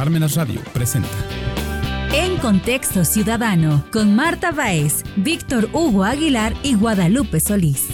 [0.00, 1.10] Parmenas Radio presenta.
[2.14, 7.88] En Contexto Ciudadano, con Marta Baez, Víctor Hugo Aguilar y Guadalupe Solís.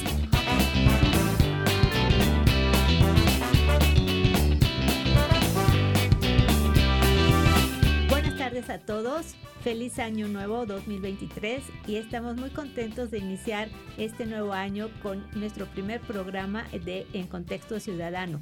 [8.08, 9.34] Buenas tardes a todos.
[9.64, 13.68] Feliz año nuevo 2023 y estamos muy contentos de iniciar
[13.98, 18.40] este nuevo año con nuestro primer programa de En Contexto Ciudadano.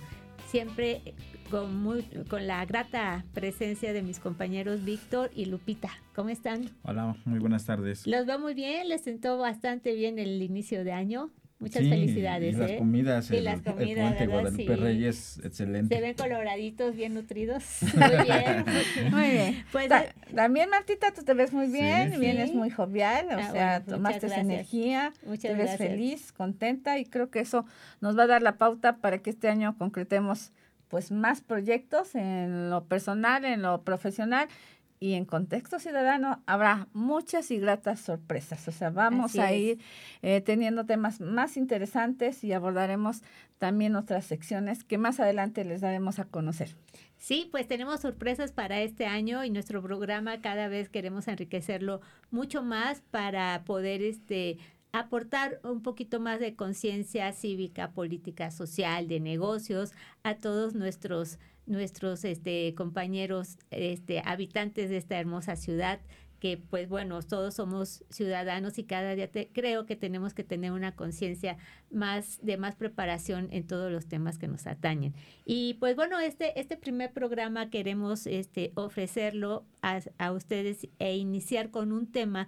[0.54, 1.02] Siempre
[1.50, 5.90] con, muy, con la grata presencia de mis compañeros Víctor y Lupita.
[6.14, 6.70] ¿Cómo están?
[6.84, 8.06] Hola, muy buenas tardes.
[8.06, 11.32] Los veo muy bien, les sentó bastante bien el inicio de año.
[11.60, 12.54] Muchas felicidades.
[12.54, 12.76] Y las ¿eh?
[12.78, 14.74] comidas, y el, las comidas, el puente Guadalupe sí.
[14.74, 15.94] Reyes, excelente.
[15.94, 17.64] Se ven coloraditos, bien nutridos.
[17.94, 18.64] Muy bien.
[19.12, 19.64] Muy bien.
[19.72, 22.18] Pues, Ta- también, Martita, tú te ves muy bien, Sí.
[22.18, 22.56] vienes Sí.
[22.56, 25.88] muy jovial, o Ah, sea, bueno, tomaste muchas esa energía, Muchas te ves gracias.
[25.90, 27.64] feliz, contenta y creo que eso
[28.00, 30.52] nos va a dar la pauta para que este año concretemos
[30.88, 34.48] pues más proyectos en lo personal, en lo profesional
[35.04, 38.66] y en contexto ciudadano habrá muchas y gratas sorpresas.
[38.68, 39.78] O sea, vamos Así a ir
[40.22, 43.20] eh, teniendo temas más interesantes y abordaremos
[43.58, 46.74] también otras secciones que más adelante les daremos a conocer.
[47.18, 52.62] Sí, pues tenemos sorpresas para este año y nuestro programa cada vez queremos enriquecerlo mucho
[52.62, 54.56] más para poder este
[54.92, 62.24] aportar un poquito más de conciencia cívica, política, social, de negocios a todos nuestros nuestros
[62.24, 66.00] este compañeros este habitantes de esta hermosa ciudad
[66.40, 70.72] que pues bueno, todos somos ciudadanos y cada día te- creo que tenemos que tener
[70.72, 71.56] una conciencia
[71.90, 75.14] más de más preparación en todos los temas que nos atañen.
[75.46, 81.70] Y pues bueno, este, este primer programa queremos este, ofrecerlo a, a ustedes e iniciar
[81.70, 82.46] con un tema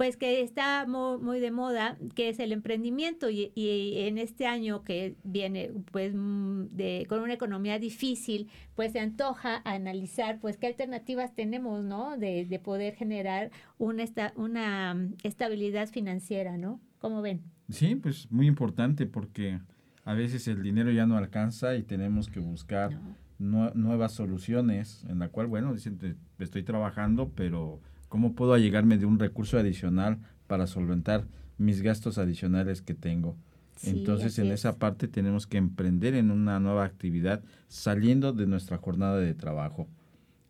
[0.00, 4.46] pues que está mu- muy, de moda, que es el emprendimiento y, y en este
[4.46, 10.56] año que viene pues mm, de, con una economía difícil, pues se antoja analizar pues
[10.56, 12.16] qué alternativas tenemos, ¿no?
[12.16, 16.80] De, de poder generar una, esta, una mm, estabilidad financiera, ¿no?
[16.98, 17.42] ¿Cómo ven?
[17.68, 19.60] Sí, pues muy importante porque
[20.06, 22.98] a veces el dinero ya no alcanza y tenemos que buscar
[23.38, 25.98] nue- nuevas soluciones en la cual, bueno, dicen,
[26.38, 27.80] estoy trabajando, pero
[28.10, 31.26] ¿cómo puedo allegarme de un recurso adicional para solventar
[31.56, 33.36] mis gastos adicionales que tengo?
[33.76, 34.60] Sí, Entonces, en es.
[34.60, 39.88] esa parte tenemos que emprender en una nueva actividad saliendo de nuestra jornada de trabajo.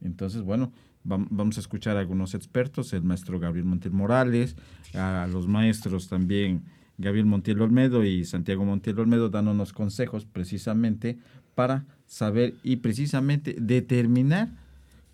[0.00, 0.72] Entonces, bueno,
[1.04, 4.56] vam- vamos a escuchar a algunos expertos, el maestro Gabriel Montiel Morales,
[4.94, 6.64] a los maestros también
[6.98, 11.18] Gabriel Montiel Olmedo y Santiago Montiel Olmedo dándonos consejos precisamente
[11.54, 14.48] para saber y precisamente determinar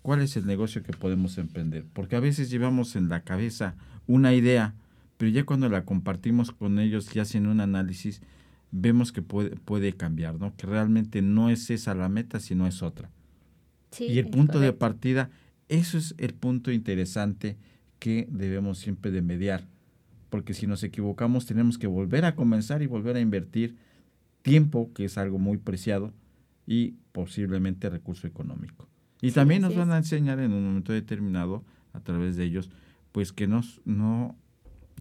[0.07, 1.85] cuál es el negocio que podemos emprender.
[1.91, 3.75] Porque a veces llevamos en la cabeza
[4.07, 4.73] una idea,
[5.17, 8.21] pero ya cuando la compartimos con ellos y hacen un análisis,
[8.71, 10.55] vemos que puede, puede cambiar, ¿no?
[10.55, 13.11] Que realmente no es esa la meta, sino es otra.
[13.91, 15.29] Sí, y el punto de partida,
[15.67, 17.57] eso es el punto interesante
[17.99, 19.67] que debemos siempre de mediar.
[20.29, 23.75] Porque si nos equivocamos, tenemos que volver a comenzar y volver a invertir
[24.41, 26.13] tiempo, que es algo muy preciado,
[26.65, 28.87] y posiblemente recurso económico.
[29.21, 31.63] Y Sí, también nos van a enseñar en un momento determinado,
[31.93, 32.69] a través de ellos,
[33.11, 34.35] pues que nos, no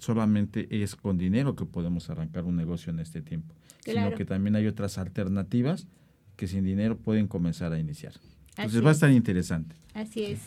[0.01, 4.57] solamente es con dinero que podemos arrancar un negocio en este tiempo, sino que también
[4.57, 5.87] hay otras alternativas
[6.37, 8.13] que sin dinero pueden comenzar a iniciar.
[8.51, 8.97] Entonces Así va a es.
[8.97, 9.77] estar interesante.
[9.95, 10.41] Así es.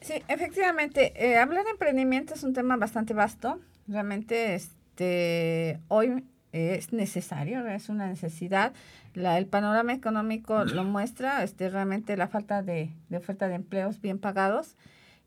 [0.00, 3.60] Sí, efectivamente, eh, hablar de emprendimiento es un tema bastante vasto.
[3.88, 8.72] Realmente, este, hoy es necesario, es una necesidad.
[9.14, 14.00] La, el panorama económico lo muestra, este, realmente la falta de, de oferta de empleos
[14.00, 14.76] bien pagados.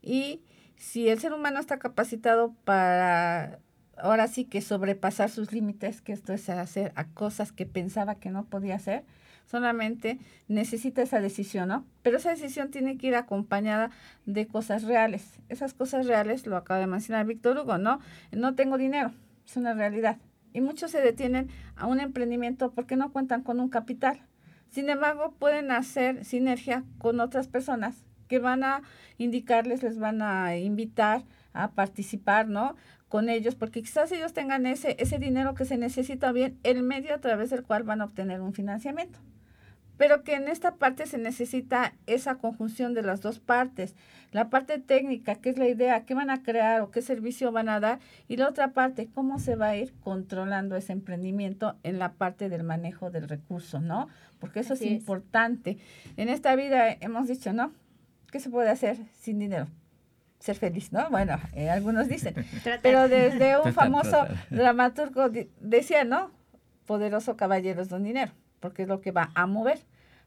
[0.00, 0.40] Y
[0.76, 3.58] si el ser humano está capacitado para,
[3.96, 8.30] ahora sí que sobrepasar sus límites, que esto es hacer a cosas que pensaba que
[8.30, 9.04] no podía hacer,
[9.46, 10.18] solamente
[10.48, 11.86] necesita esa decisión, ¿no?
[12.02, 13.90] Pero esa decisión tiene que ir acompañada
[14.26, 15.38] de cosas reales.
[15.48, 18.00] Esas cosas reales, lo acaba de mencionar Víctor Hugo, ¿no?
[18.32, 19.12] No tengo dinero,
[19.46, 20.18] es una realidad.
[20.54, 24.22] Y muchos se detienen a un emprendimiento porque no cuentan con un capital.
[24.70, 28.80] Sin embargo, pueden hacer sinergia con otras personas que van a
[29.18, 32.76] indicarles, les van a invitar a participar, ¿no?
[33.08, 37.14] Con ellos, porque quizás ellos tengan ese, ese dinero que se necesita bien, el medio
[37.14, 39.20] a través del cual van a obtener un financiamiento
[39.96, 43.94] pero que en esta parte se necesita esa conjunción de las dos partes.
[44.32, 47.68] La parte técnica, que es la idea, qué van a crear o qué servicio van
[47.68, 51.98] a dar, y la otra parte, cómo se va a ir controlando ese emprendimiento en
[51.98, 54.08] la parte del manejo del recurso, ¿no?
[54.40, 54.96] Porque eso Así es es.
[54.98, 55.78] importante.
[56.16, 57.72] En esta vida hemos dicho, ¿no?
[58.32, 59.68] ¿Qué se puede hacer sin dinero?
[60.40, 61.08] Ser feliz, ¿no?
[61.10, 62.34] Bueno, eh, algunos dicen.
[62.82, 65.30] Pero desde un famoso dramaturgo
[65.60, 66.32] decía, ¿no?
[66.84, 68.32] Poderoso caballero es don dinero,
[68.64, 69.78] porque es lo que va a mover.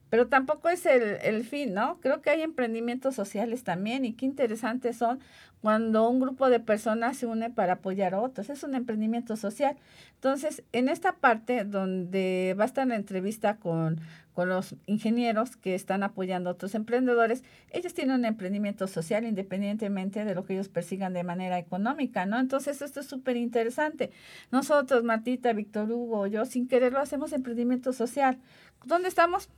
[0.10, 2.00] Pero tampoco es el, el, fin, ¿no?
[2.02, 5.20] Creo que hay emprendimientos sociales también y qué interesantes son
[5.62, 8.50] cuando un grupo de personas se une para apoyar a otros.
[8.50, 9.76] Es un emprendimiento social.
[10.16, 14.00] Entonces, en esta parte donde va a estar la entrevista con,
[14.34, 20.26] con los ingenieros que están apoyando a otros emprendedores, ellos tienen un emprendimiento social independientemente
[20.26, 22.40] de lo que ellos persigan de manera económica, ¿no?
[22.40, 24.12] Entonces, esto es súper interesante.
[24.52, 28.38] Nosotros, Martita, Víctor Hugo, yo, sin quererlo, hacemos emprendimiento social.
[28.86, 29.50] ¿Dónde estamos?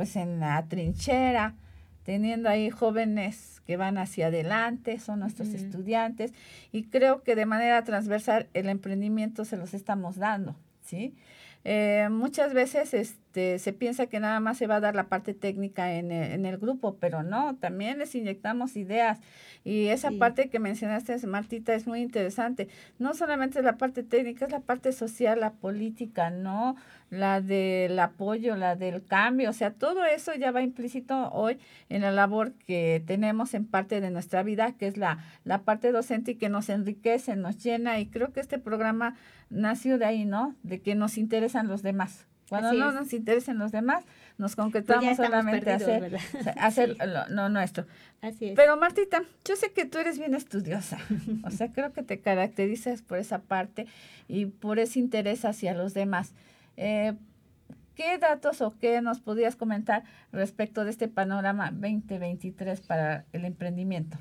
[0.00, 1.56] Pues en la trinchera,
[2.04, 6.32] teniendo ahí jóvenes que van hacia adelante, son nuestros estudiantes,
[6.72, 11.14] y creo que de manera transversal el emprendimiento se los estamos dando, ¿sí?
[11.64, 15.34] Eh, muchas veces este, se piensa que nada más se va a dar la parte
[15.34, 19.20] técnica en el, en el grupo, pero no, también les inyectamos ideas.
[19.62, 22.68] Y esa parte que mencionaste, Martita, es muy interesante.
[22.98, 26.76] No solamente la parte técnica, es la parte social, la política, ¿no?
[27.10, 29.50] La del apoyo, la del cambio.
[29.50, 31.58] O sea, todo eso ya va implícito hoy
[31.90, 35.92] en la labor que tenemos en parte de nuestra vida, que es la, la parte
[35.92, 38.00] docente y que nos enriquece, nos llena.
[38.00, 39.16] Y creo que este programa
[39.50, 40.54] nació de ahí, ¿no?
[40.62, 42.26] De que nos interesan los demás.
[42.50, 44.04] Cuando no nos interesan los demás,
[44.36, 46.16] nos concretamos pues solamente a hacer,
[46.58, 46.96] hacer
[47.28, 47.86] lo, nuestro.
[48.20, 48.56] Así es.
[48.56, 50.98] Pero Martita, yo sé que tú eres bien estudiosa,
[51.44, 53.86] o sea, creo que te caracterizas por esa parte
[54.26, 56.34] y por ese interés hacia los demás.
[56.76, 57.14] Eh,
[57.94, 64.18] ¿Qué datos o qué nos podrías comentar respecto de este panorama 2023 para el emprendimiento?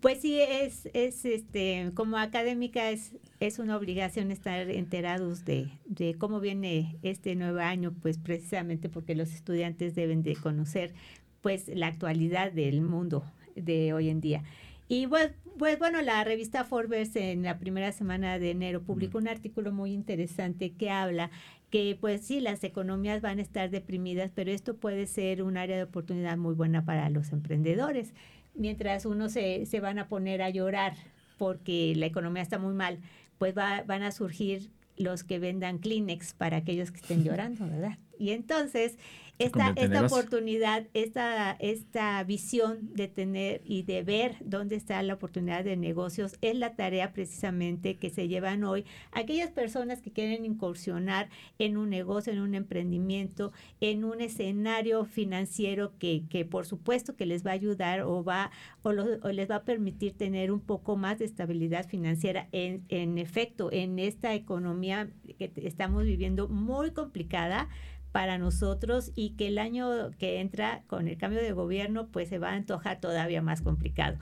[0.00, 6.14] Pues sí, es, es este, como académica es, es una obligación estar enterados de, de
[6.14, 10.94] cómo viene este nuevo año, pues precisamente porque los estudiantes deben de conocer
[11.42, 13.24] pues la actualidad del mundo
[13.56, 14.42] de hoy en día.
[14.88, 19.28] Y pues, pues bueno, la revista Forbes en la primera semana de enero publicó un
[19.28, 21.30] artículo muy interesante que habla
[21.70, 25.76] que pues sí, las economías van a estar deprimidas, pero esto puede ser un área
[25.76, 28.12] de oportunidad muy buena para los emprendedores
[28.54, 30.94] mientras uno se, se van a poner a llorar
[31.38, 33.00] porque la economía está muy mal,
[33.38, 37.98] pues va, van a surgir los que vendan Kleenex para aquellos que estén llorando, ¿verdad?
[38.18, 38.98] Y entonces
[39.38, 45.64] esta, esta oportunidad, esta, esta visión de tener y de ver dónde está la oportunidad
[45.64, 51.30] de negocios es la tarea precisamente que se llevan hoy aquellas personas que quieren incursionar
[51.58, 57.26] en un negocio, en un emprendimiento, en un escenario financiero que, que por supuesto que
[57.26, 58.50] les va a ayudar o, va,
[58.82, 62.48] o, o les va a permitir tener un poco más de estabilidad financiera.
[62.52, 67.68] En, en efecto, en esta economía que estamos viviendo muy complicada,
[68.14, 72.38] para nosotros y que el año que entra con el cambio de gobierno pues se
[72.38, 74.18] va a antojar todavía más complicado.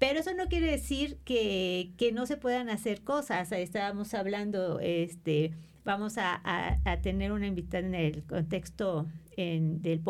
[0.00, 3.52] Pero eso no quiere decir que, que no se puedan hacer cosas.
[3.52, 5.52] Estábamos hablando, este,
[5.84, 9.06] vamos a, a, tener una invitada en el contexto
[9.36, 10.02] en, del,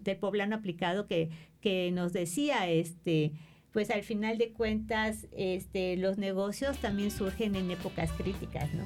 [0.00, 1.30] del poblano aplicado que,
[1.60, 3.34] que nos decía, este,
[3.70, 8.84] pues al final de cuentas, este, los negocios también surgen en épocas críticas, ¿no?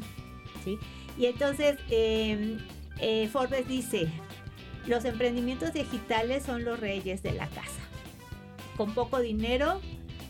[0.62, 0.76] ¿Sí?
[1.16, 2.58] Y entonces, eh,
[3.00, 4.08] eh, Forbes dice,
[4.86, 7.80] los emprendimientos digitales son los reyes de la casa.
[8.76, 9.80] Con poco dinero,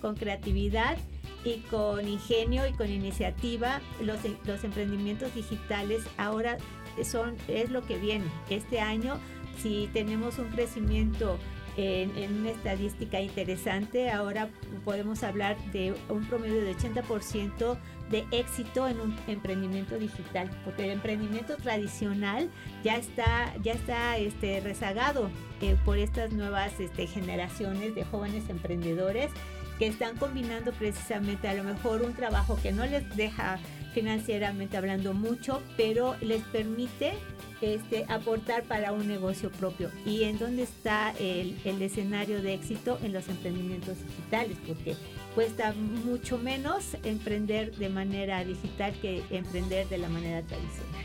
[0.00, 0.96] con creatividad
[1.44, 6.58] y con ingenio y con iniciativa, los, los emprendimientos digitales ahora
[7.04, 8.26] son, es lo que viene.
[8.50, 9.18] Este año,
[9.62, 11.38] si tenemos un crecimiento
[11.78, 14.10] en, una estadística interesante.
[14.10, 14.48] Ahora
[14.84, 17.78] podemos hablar de un promedio de 80%
[18.10, 22.50] de éxito en un emprendimiento digital, porque el emprendimiento tradicional
[22.82, 29.30] ya está, ya está este, rezagado eh, por estas nuevas este, generaciones de jóvenes emprendedores
[29.78, 33.58] que están combinando precisamente a lo mejor un trabajo que no les deja
[33.94, 37.14] financieramente hablando mucho, pero les permite
[37.60, 39.90] este, aportar para un negocio propio.
[40.06, 42.98] ¿Y en dónde está el, el escenario de éxito?
[43.02, 44.94] En los emprendimientos digitales, porque
[45.34, 45.72] cuesta
[46.04, 51.04] mucho menos emprender de manera digital que emprender de la manera tradicional.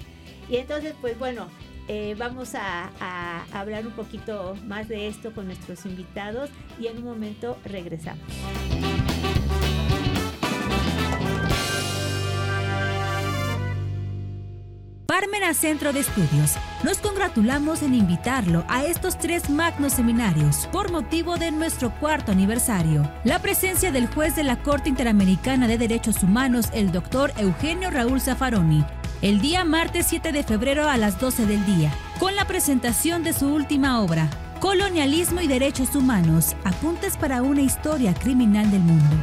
[0.50, 1.48] Y entonces, pues bueno,
[1.88, 6.50] eh, vamos a, a, hablar un poquito más de esto con nuestros invitados
[6.80, 8.24] y en un momento regresamos.
[15.24, 16.56] Parmena Centro de Estudios.
[16.84, 23.10] Nos congratulamos en invitarlo a estos tres magnos seminarios por motivo de nuestro cuarto aniversario.
[23.24, 28.20] La presencia del juez de la Corte Interamericana de Derechos Humanos, el doctor Eugenio Raúl
[28.20, 28.84] Zaffaroni,
[29.22, 31.90] el día martes 7 de febrero a las 12 del día,
[32.20, 34.28] con la presentación de su última obra,
[34.60, 39.16] Colonialismo y Derechos Humanos, apuntes para una historia criminal del mundo.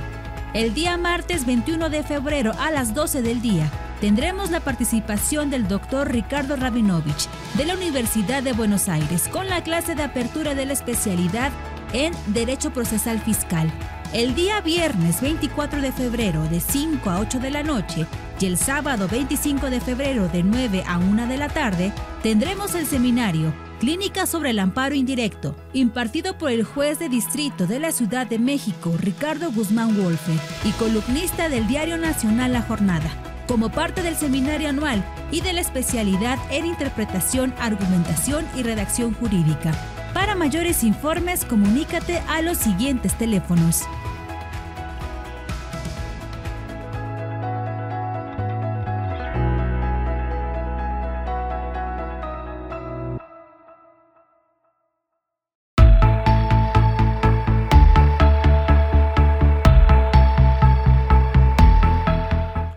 [0.55, 5.69] El día martes 21 de febrero a las 12 del día, tendremos la participación del
[5.69, 10.67] doctor Ricardo Rabinovich de la Universidad de Buenos Aires con la clase de apertura de
[10.67, 11.53] la especialidad
[11.93, 13.71] en Derecho Procesal Fiscal.
[14.13, 18.07] El día viernes 24 de febrero de 5 a 8 de la noche
[18.41, 21.93] y el sábado 25 de febrero de 9 a 1 de la tarde
[22.23, 27.81] tendremos el seminario Clínica sobre el amparo indirecto, impartido por el juez de distrito de
[27.81, 30.33] la Ciudad de México, Ricardo Guzmán Wolfe,
[30.65, 33.11] y columnista del Diario Nacional La Jornada,
[33.51, 39.73] como parte del seminario anual y de la especialidad en interpretación, argumentación y redacción jurídica.
[40.15, 43.89] Para mayores informes, comunícate a los siguientes teléfonos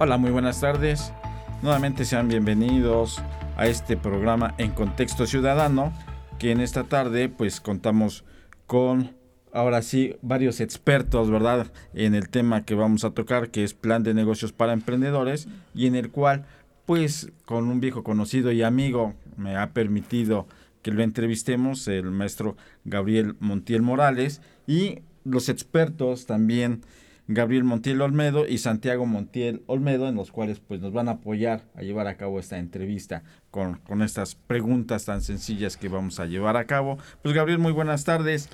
[0.04, 1.14] Hola, muy buenas tardes.
[1.62, 3.22] Nuevamente sean bienvenidos
[3.56, 5.94] a este programa en contexto ciudadano,
[6.40, 8.26] que en esta tarde pues contamos
[8.68, 9.16] con
[9.54, 11.72] ahora sí varios expertos, ¿verdad?
[11.94, 15.88] En el tema que vamos a tocar, que es plan de negocios para emprendedores y
[15.88, 16.44] en el cual
[16.86, 20.48] pues con un viejo conocido y amigo me ha permitido
[20.82, 26.82] que lo entrevistemos, el maestro Gabriel Montiel Morales y los expertos también
[27.28, 31.64] Gabriel Montiel Olmedo y Santiago Montiel Olmedo, en los cuales pues nos van a apoyar
[31.76, 36.26] a llevar a cabo esta entrevista con, con estas preguntas tan sencillas que vamos a
[36.26, 36.98] llevar a cabo.
[37.22, 38.50] Pues Gabriel, muy buenas tardes.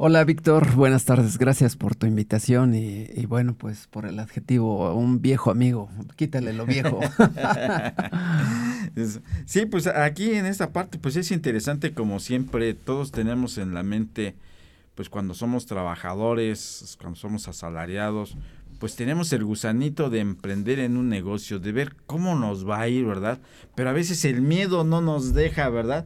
[0.00, 4.94] Hola Víctor, buenas tardes, gracias por tu invitación y, y, bueno, pues por el adjetivo,
[4.94, 7.00] un viejo amigo, quítale lo viejo.
[9.44, 13.82] sí, pues aquí en esta parte pues es interesante como siempre, todos tenemos en la
[13.82, 14.36] mente
[14.98, 18.36] pues cuando somos trabajadores, cuando somos asalariados,
[18.80, 22.88] pues tenemos el gusanito de emprender en un negocio, de ver cómo nos va a
[22.88, 23.38] ir, ¿verdad?
[23.76, 26.04] Pero a veces el miedo no nos deja, ¿verdad?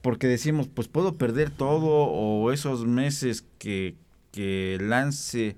[0.00, 3.96] Porque decimos, pues puedo perder todo o esos meses que,
[4.30, 5.56] que lance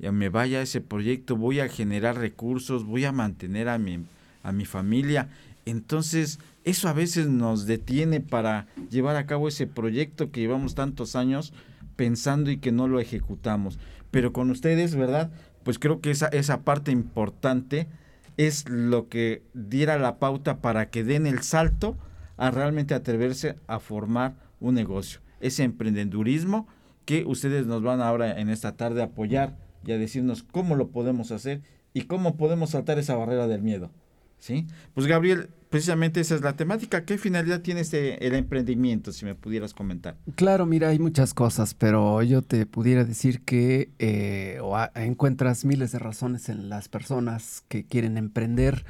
[0.00, 4.04] y me vaya ese proyecto, voy a generar recursos, voy a mantener a mi,
[4.42, 5.28] a mi familia.
[5.64, 11.14] Entonces, eso a veces nos detiene para llevar a cabo ese proyecto que llevamos tantos
[11.14, 11.52] años
[11.96, 13.78] pensando y que no lo ejecutamos.
[14.10, 15.30] Pero con ustedes, ¿verdad?
[15.64, 17.88] Pues creo que esa, esa parte importante
[18.36, 21.96] es lo que diera la pauta para que den el salto
[22.36, 25.20] a realmente atreverse a formar un negocio.
[25.40, 26.66] Ese emprendedurismo
[27.04, 30.88] que ustedes nos van ahora en esta tarde a apoyar y a decirnos cómo lo
[30.88, 31.62] podemos hacer
[31.94, 33.90] y cómo podemos saltar esa barrera del miedo.
[34.38, 34.66] ¿Sí?
[34.92, 37.04] Pues Gabriel, precisamente esa es la temática.
[37.04, 40.16] ¿Qué finalidad tiene este, el emprendimiento, si me pudieras comentar?
[40.34, 44.58] Claro, mira, hay muchas cosas, pero yo te pudiera decir que eh,
[44.94, 48.86] encuentras miles de razones en las personas que quieren emprender.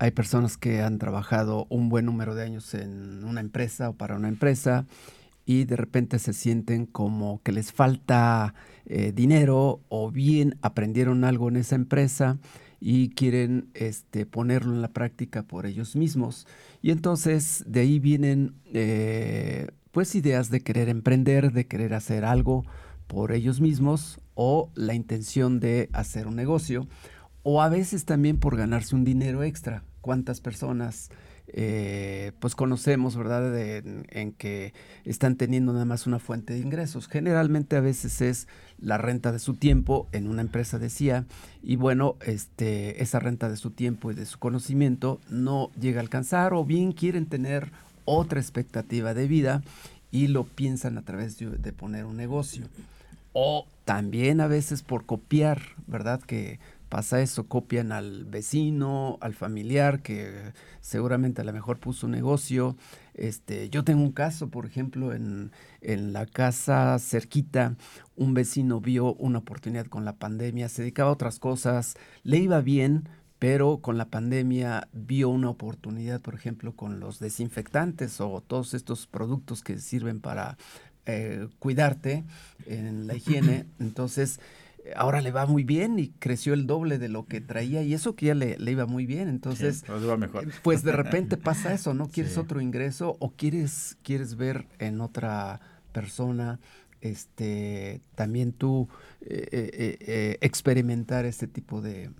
[0.00, 4.16] Hay personas que han trabajado un buen número de años en una empresa o para
[4.16, 4.86] una empresa
[5.46, 8.54] y de repente se sienten como que les falta
[8.86, 12.38] eh, dinero o bien aprendieron algo en esa empresa
[12.86, 16.46] y quieren este, ponerlo en la práctica por ellos mismos.
[16.82, 22.66] Y entonces de ahí vienen eh, pues ideas de querer emprender, de querer hacer algo
[23.06, 26.86] por ellos mismos o la intención de hacer un negocio
[27.42, 29.82] o a veces también por ganarse un dinero extra.
[30.02, 31.08] ¿Cuántas personas
[31.56, 37.06] eh, pues conocemos, ¿verdad?, en, que están teniendo nada más una fuente de ingresos.
[37.06, 38.48] Generalmente a veces es
[38.80, 41.26] la renta de su tiempo en una empresa decía,
[41.62, 46.02] y bueno, este, esa renta de su tiempo y de su conocimiento no llega a
[46.02, 47.70] alcanzar o bien quieren tener
[48.04, 49.62] otra expectativa de vida
[50.10, 52.66] y lo piensan a través de, de poner un negocio.
[53.32, 56.20] O también a veces por copiar, ¿verdad?
[56.20, 62.12] Que pasa eso, copian al vecino, al familiar que seguramente a lo mejor puso un
[62.12, 62.76] negocio.
[63.14, 67.76] Este, yo tengo un caso, por ejemplo, en, en la casa cerquita,
[68.16, 72.60] un vecino vio una oportunidad con la pandemia, se dedicaba a otras cosas, le iba
[72.60, 78.74] bien, pero con la pandemia vio una oportunidad, por ejemplo, con los desinfectantes o todos
[78.74, 80.56] estos productos que sirven para
[81.06, 82.24] eh, cuidarte
[82.66, 83.66] en la higiene.
[83.78, 84.40] Entonces,
[84.96, 88.14] ahora le va muy bien y creció el doble de lo que traía y eso
[88.14, 89.28] que ya le, iba muy bien.
[89.28, 89.84] Entonces,
[90.62, 92.08] pues de repente pasa eso, ¿no?
[92.12, 95.60] Quieres otro ingreso o quieres, quieres ver en otra
[95.92, 96.60] persona
[97.04, 98.88] este también tú
[99.20, 102.10] eh, eh, eh, experimentar este tipo de,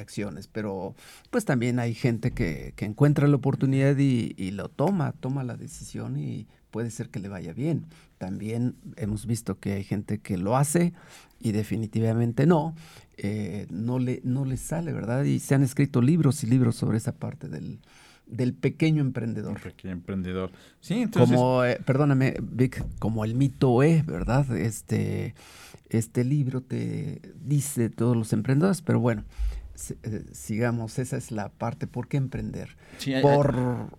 [0.00, 0.48] acciones.
[0.48, 0.94] Pero
[1.30, 5.56] pues también hay gente que, que encuentra la oportunidad y, y, lo toma, toma la
[5.56, 7.84] decisión y puede ser que le vaya bien.
[8.18, 10.92] También hemos visto que hay gente que lo hace
[11.38, 12.74] y definitivamente no,
[13.16, 15.22] eh, no, le, no le sale, ¿verdad?
[15.22, 17.78] Y se han escrito libros y libros sobre esa parte del,
[18.26, 19.60] del pequeño emprendedor.
[19.60, 20.50] pequeño emprendedor.
[20.80, 21.36] Sí, entonces...
[21.36, 24.56] Como, eh, perdóname, Vic, como el mito E, ¿verdad?
[24.56, 25.34] Este,
[25.90, 29.24] este libro te dice todos los emprendedores, pero bueno,
[30.04, 32.76] eh, sigamos, esa es la parte, ¿por qué emprender?
[33.20, 33.90] Por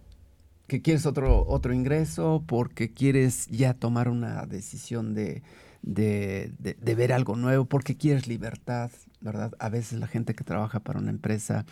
[0.74, 5.44] que quieres otro, otro ingreso, porque quieres ya tomar una decisión de,
[5.84, 8.89] de, de, ver algo nuevo, porque quieres libertad,
[9.22, 9.53] ¿verdad?
[9.60, 11.68] A veces la gente que trabaja para una empresa,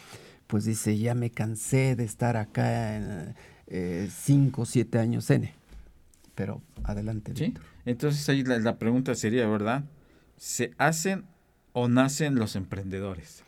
[0.46, 5.52] pues dice, ya me cansé de estar acá en eh, cinco o siete años N.
[6.36, 7.34] Pero adelante.
[7.36, 7.56] Sí,
[7.88, 9.84] entonces ahí la, la pregunta sería, ¿verdad?
[10.38, 11.26] ¿Se hacen
[11.74, 13.44] o nacen los emprendedores?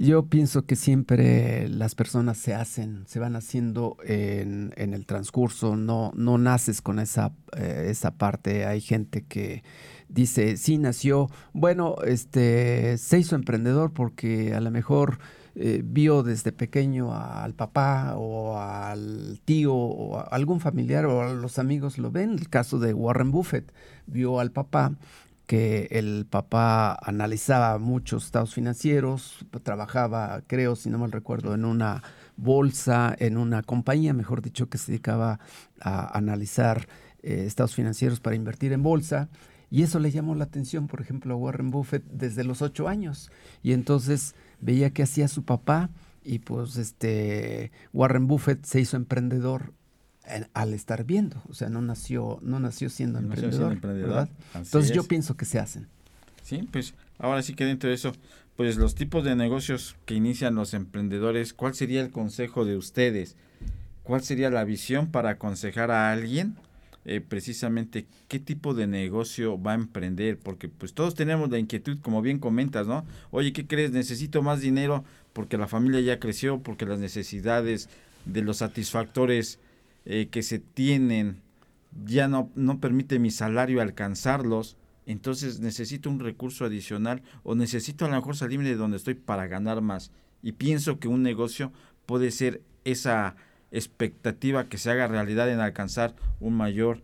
[0.00, 5.74] Yo pienso que siempre las personas se hacen, se van haciendo en, en el transcurso,
[5.74, 8.64] no, no naces con esa, eh, esa parte.
[8.64, 9.64] Hay gente que
[10.08, 15.18] dice, sí nació, bueno, este, se hizo emprendedor porque a lo mejor
[15.56, 21.32] eh, vio desde pequeño al papá o al tío o a algún familiar o a
[21.32, 22.34] los amigos lo ven.
[22.38, 23.72] El caso de Warren Buffett,
[24.06, 24.92] vio al papá
[25.48, 32.02] que el papá analizaba muchos estados financieros, trabajaba, creo, si no mal recuerdo, en una
[32.36, 35.40] bolsa, en una compañía, mejor dicho, que se dedicaba
[35.80, 36.86] a analizar
[37.22, 39.30] eh, estados financieros para invertir en bolsa.
[39.70, 43.32] Y eso le llamó la atención, por ejemplo, a Warren Buffett desde los ocho años.
[43.62, 45.88] Y entonces veía que hacía su papá
[46.22, 49.72] y pues este Warren Buffett se hizo emprendedor
[50.52, 55.44] al estar viendo, o sea, no nació, no nació siendo emprendedor, Entonces yo pienso que
[55.44, 55.88] se hacen.
[56.42, 58.12] Sí, pues ahora sí que dentro de eso,
[58.56, 63.36] pues los tipos de negocios que inician los emprendedores, ¿cuál sería el consejo de ustedes?
[64.02, 66.56] ¿Cuál sería la visión para aconsejar a alguien
[67.04, 70.38] eh, precisamente qué tipo de negocio va a emprender?
[70.38, 73.04] Porque pues todos tenemos la inquietud, como bien comentas, ¿no?
[73.30, 73.92] Oye, ¿qué crees?
[73.92, 77.88] Necesito más dinero porque la familia ya creció, porque las necesidades
[78.24, 79.58] de los satisfactores
[80.10, 81.42] eh, que se tienen
[82.04, 88.08] ya no, no permite mi salario alcanzarlos, entonces necesito un recurso adicional o necesito a
[88.08, 90.10] lo mejor salirme de donde estoy para ganar más.
[90.42, 91.72] Y pienso que un negocio
[92.06, 93.36] puede ser esa
[93.70, 97.02] expectativa que se haga realidad en alcanzar un mayor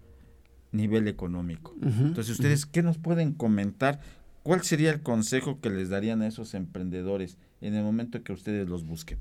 [0.73, 1.75] nivel económico.
[1.83, 4.01] Entonces, ustedes, ¿qué nos pueden comentar?
[4.43, 8.67] ¿Cuál sería el consejo que les darían a esos emprendedores en el momento que ustedes
[8.67, 9.19] los busquen?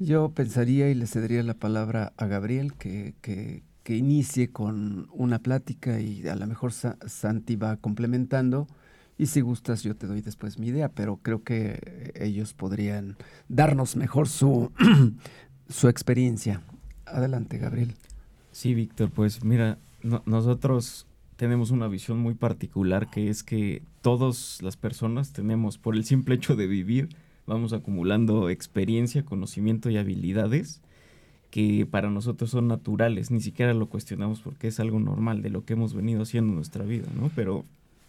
[0.00, 5.98] Yo pensaría y le cedería la palabra a Gabriel que, que, inicie con una plática
[5.98, 8.68] y a lo mejor Santi va complementando.
[9.16, 13.16] Y si gustas, yo te doy después mi idea, pero creo que ellos podrían
[13.48, 14.70] darnos mejor su,
[15.68, 16.60] su experiencia.
[17.06, 17.94] Adelante, Gabriel.
[18.52, 19.78] Sí, Víctor, pues mira,
[20.26, 21.06] nosotros
[21.36, 26.34] tenemos una visión muy particular que es que todas las personas tenemos, por el simple
[26.34, 27.08] hecho de vivir,
[27.48, 30.80] vamos acumulando experiencia, conocimiento y habilidades
[31.50, 35.64] que para nosotros son naturales, ni siquiera lo cuestionamos porque es algo normal de lo
[35.64, 37.30] que hemos venido haciendo en nuestra vida, ¿no?
[37.34, 37.64] Pero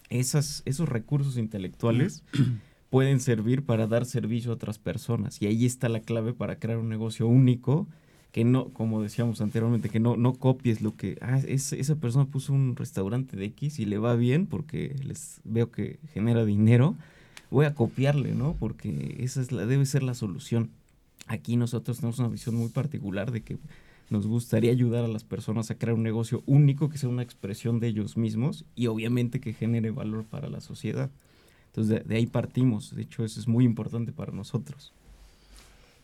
[0.09, 2.23] esas, esos recursos intelectuales
[2.89, 6.77] pueden servir para dar servicio a otras personas y ahí está la clave para crear
[6.77, 7.87] un negocio único
[8.31, 12.53] que no, como decíamos anteriormente, que no, no copies lo que, ah, esa persona puso
[12.53, 16.95] un restaurante de X y le va bien porque les veo que genera dinero,
[17.49, 18.55] voy a copiarle, ¿no?
[18.59, 20.69] Porque esa es la, debe ser la solución.
[21.27, 23.57] Aquí nosotros tenemos una visión muy particular de que
[24.09, 27.79] nos gustaría ayudar a las personas a crear un negocio único que sea una expresión
[27.79, 31.09] de ellos mismos y obviamente que genere valor para la sociedad.
[31.67, 32.95] Entonces de, ahí partimos.
[32.95, 34.93] De hecho, eso es muy importante para nosotros.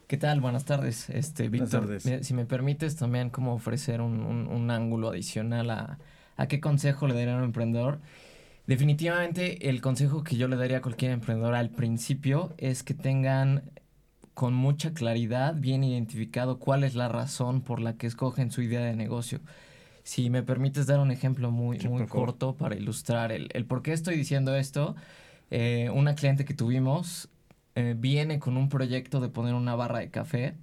[0.07, 0.39] ¿Qué tal?
[0.39, 1.99] Buenas tardes, este Víctor.
[1.99, 5.97] Si me permites también como ofrecer un, un, ángulo adicional a,
[6.37, 7.99] a qué consejo le daría a un emprendedor.
[8.67, 13.63] Definitivamente el consejo que yo le daría a cualquier emprendedor al principio es que tengan
[14.33, 18.81] con mucha claridad bien identificado cuál es la razón por la que escogen su idea
[18.81, 19.39] de negocio.
[20.03, 23.93] Si me permites dar un ejemplo muy, muy corto para ilustrar el, el, por qué
[23.93, 24.95] estoy diciendo esto,
[25.51, 27.29] eh, una cliente que tuvimos
[27.75, 30.55] eh, viene con un proyecto de poner una barra de café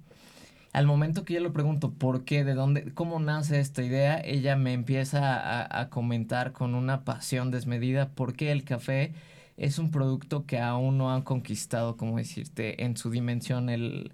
[0.73, 4.55] al momento que yo le pregunto por qué, de dónde, cómo nace esta idea, ella
[4.55, 9.13] me empieza a, comentar con una pasión desmedida por qué el café
[9.57, 14.13] es un producto que aún no han conquistado, como decirte, en su dimensión el,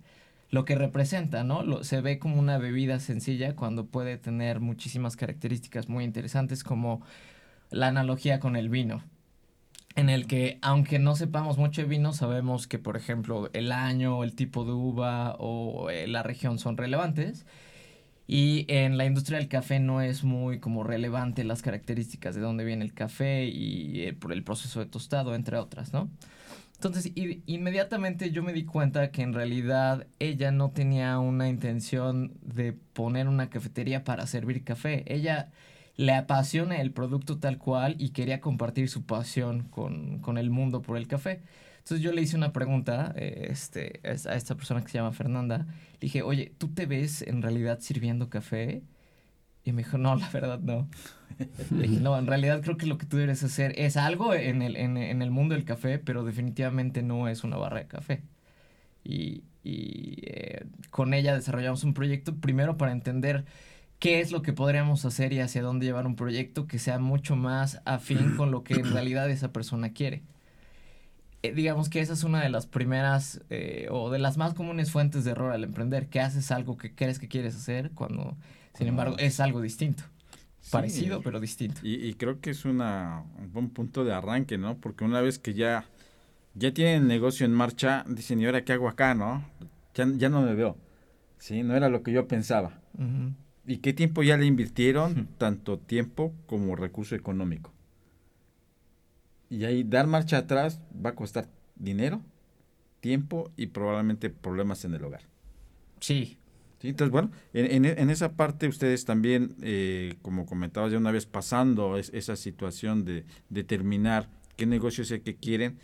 [0.51, 1.63] lo que representa, ¿no?
[1.63, 7.01] Lo, se ve como una bebida sencilla cuando puede tener muchísimas características muy interesantes como
[7.71, 9.03] la analogía con el vino
[9.99, 14.23] en el que aunque no sepamos mucho de vino, sabemos que por ejemplo el año,
[14.23, 17.45] el tipo de uva o eh, la región son relevantes.
[18.25, 22.63] Y en la industria del café no es muy como relevante las características de dónde
[22.63, 26.09] viene el café y eh, por el proceso de tostado, entre otras, ¿no?
[26.75, 32.71] Entonces, inmediatamente yo me di cuenta que en realidad ella no tenía una intención de
[32.71, 35.03] poner una cafetería para servir café.
[35.13, 35.49] Ella
[35.99, 40.81] le apasiona el producto tal cual y quería compartir su pasión con, con el mundo
[40.81, 41.41] por el café.
[41.79, 45.67] Entonces yo le hice una pregunta eh, este, a esta persona que se llama Fernanda.
[45.67, 48.81] Le dije, oye, ¿tú te ves en realidad sirviendo café?
[49.65, 50.89] Y me dijo, no, la verdad no.
[51.75, 54.62] le dije, no, en realidad creo que lo que tú debes hacer es algo en
[54.62, 58.23] el, en, en el mundo del café, pero definitivamente no es una barra de café.
[59.03, 63.43] Y, y eh, con ella desarrollamos un proyecto primero para entender
[63.99, 67.35] qué es lo que podríamos hacer y hacia dónde llevar un proyecto que sea mucho
[67.35, 70.23] más afín con lo que en realidad esa persona quiere.
[71.43, 74.91] Eh, digamos que esa es una de las primeras eh, o de las más comunes
[74.91, 78.35] fuentes de error al emprender, que haces algo que crees que quieres hacer cuando,
[78.73, 80.03] sin embargo, es algo distinto.
[80.71, 81.79] Parecido, pero distinto.
[81.83, 84.77] Y, creo que es una, un buen punto de arranque, ¿no?
[84.77, 85.85] Porque una vez que ya,
[86.53, 89.43] ya tienen el negocio en marcha, dicen, ¿y ahora qué hago acá, no?
[89.95, 90.77] Ya, ya no me veo.
[91.38, 92.79] Sí, no era lo que yo pensaba.
[93.69, 95.27] ¿Y qué tiempo ya le invirtieron?
[95.38, 97.71] Tanto tiempo como recurso económico.
[99.47, 102.19] Y ahí dar marcha atrás va a costar dinero,
[102.99, 105.21] tiempo y probablemente problemas en el hogar.
[105.99, 106.39] Sí.
[106.82, 111.27] sí entonces, bueno, en, en, esa parte ustedes también, eh, como comentabas ya una vez
[111.27, 115.77] pasando esa situación de determinar qué negocio es el que quieren,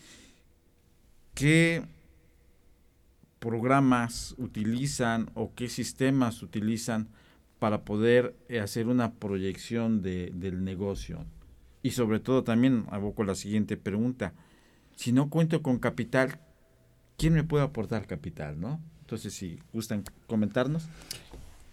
[1.36, 1.84] qué
[3.38, 7.10] programas utilizan o qué sistemas utilizan
[7.66, 11.26] para poder eh, hacer una proyección de, del negocio.
[11.82, 14.36] Y sobre todo también aboco la siguiente pregunta.
[14.96, 16.40] Si no cuento con capital,
[17.18, 18.80] ¿quién me puede aportar capital, no?
[19.00, 20.88] Entonces, si gustan comentarnos.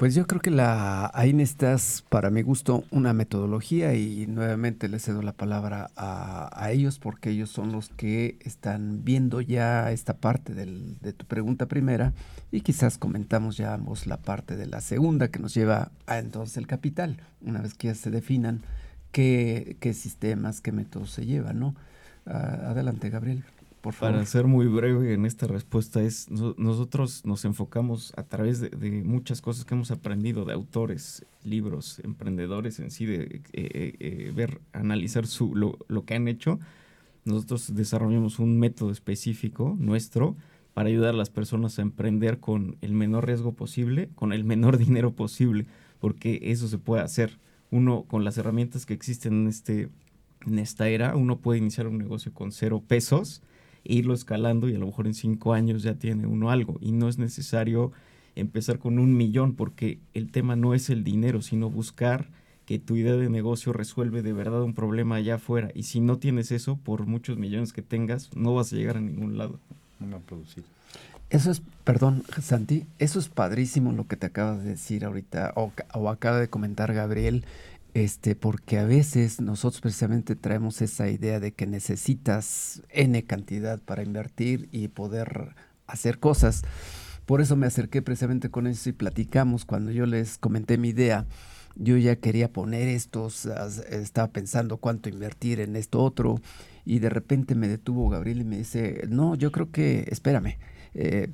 [0.03, 5.05] Pues yo creo que la, ahí necesitas, para mi gusto, una metodología y nuevamente les
[5.05, 10.55] cedo la palabra a, ellos porque ellos son los que están viendo ya esta parte
[10.55, 12.15] del, de tu pregunta primera
[12.51, 16.57] y quizás comentamos ya ambos la parte de la segunda que nos lleva a entonces
[16.57, 18.63] el capital, una vez que ya se definan
[19.13, 21.77] qué, qué sistemas, qué métodos se llevan, ¿no?
[22.27, 23.45] Ah, adelante, Gabriel.
[23.83, 24.15] Por favor.
[24.15, 28.71] Para ser muy breve en esta respuesta es, nosotros nos enfocamos a través de,
[29.05, 34.33] muchas cosas que hemos aprendido de autores, libros, emprendedores en sí, de eh, eh, eh,
[34.33, 36.61] ver, analizar su, lo, lo, que han hecho.
[37.25, 40.37] Nosotros desarrollamos un método específico nuestro
[40.75, 44.79] para ayudar a las personas a emprender con el menor riesgo posible, con el menor
[44.87, 45.67] dinero posible,
[45.99, 47.41] porque eso se puede hacer
[47.73, 49.89] uno con las herramientas que existen en, este,
[50.47, 53.43] en esta era, uno puede iniciar un negocio con cero pesos
[53.85, 56.79] irlo escalando y a lo mejor en cinco años ya tiene uno algo.
[56.81, 57.93] Y no es necesario
[58.35, 62.29] empezar con un millón porque el tema no es el dinero, sino buscar
[62.67, 65.71] que tu idea de negocio resuelve de verdad un problema allá afuera.
[65.75, 69.01] Y si no tienes eso, por muchos millones que tengas, no vas a llegar a
[69.01, 69.59] ningún lado.
[70.01, 70.65] No va a producir.
[71.33, 75.73] Eso es, perdón, Santi, eso es padrísimo lo que te acabas de decir ahorita, o,
[75.95, 77.47] o, acaba de comentar Gabriel,
[77.95, 84.03] este, porque a veces nosotros precisamente traemos esa idea de que necesitas N cantidad para
[84.03, 85.55] invertir y poder
[85.87, 86.63] hacer cosas.
[87.27, 91.27] Por eso me acerqué precisamente con eso y platicamos cuando yo les comenté mi idea.
[91.75, 93.47] Yo ya quería poner estos,
[93.89, 96.41] estaba pensando cuánto invertir en esto otro,
[96.85, 100.59] y de repente me detuvo Gabriel y me dice, no, yo creo que, espérame,
[100.95, 101.31] eh,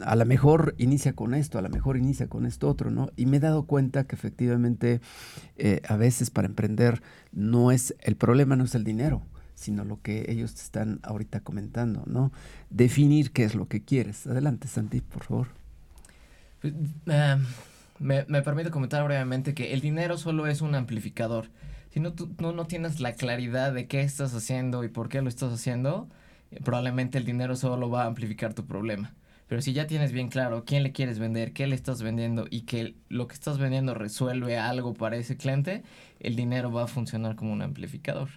[0.00, 3.10] a lo mejor inicia con esto, a lo mejor inicia con esto otro, ¿no?
[3.16, 5.00] Y me he dado cuenta que efectivamente
[5.56, 9.22] eh, a veces para emprender no es, el problema no es el dinero,
[9.54, 12.32] sino lo que ellos te están ahorita comentando, ¿no?
[12.70, 14.26] Definir qué es lo que quieres.
[14.26, 15.48] Adelante, Santi, por favor.
[16.60, 16.74] Pues,
[17.06, 17.44] em,
[17.98, 21.48] me, me permito comentar brevemente que el dinero solo es un amplificador.
[21.90, 25.22] Si no, tú no, no tienes la claridad de qué estás haciendo y por qué
[25.22, 26.08] lo estás haciendo,
[26.50, 29.14] eh, probablemente el dinero solo va a amplificar tu problema.
[29.48, 32.62] Pero si ya tienes bien claro quién le quieres vender, qué le estás vendiendo y
[32.62, 35.84] que lo que estás vendiendo resuelve algo para ese cliente,
[36.18, 38.28] el dinero va a funcionar como un amplificador.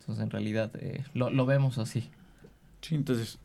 [0.00, 2.10] Entonces, en realidad, eh, lo, lo, vemos así.
[2.82, 3.38] Sí, entonces,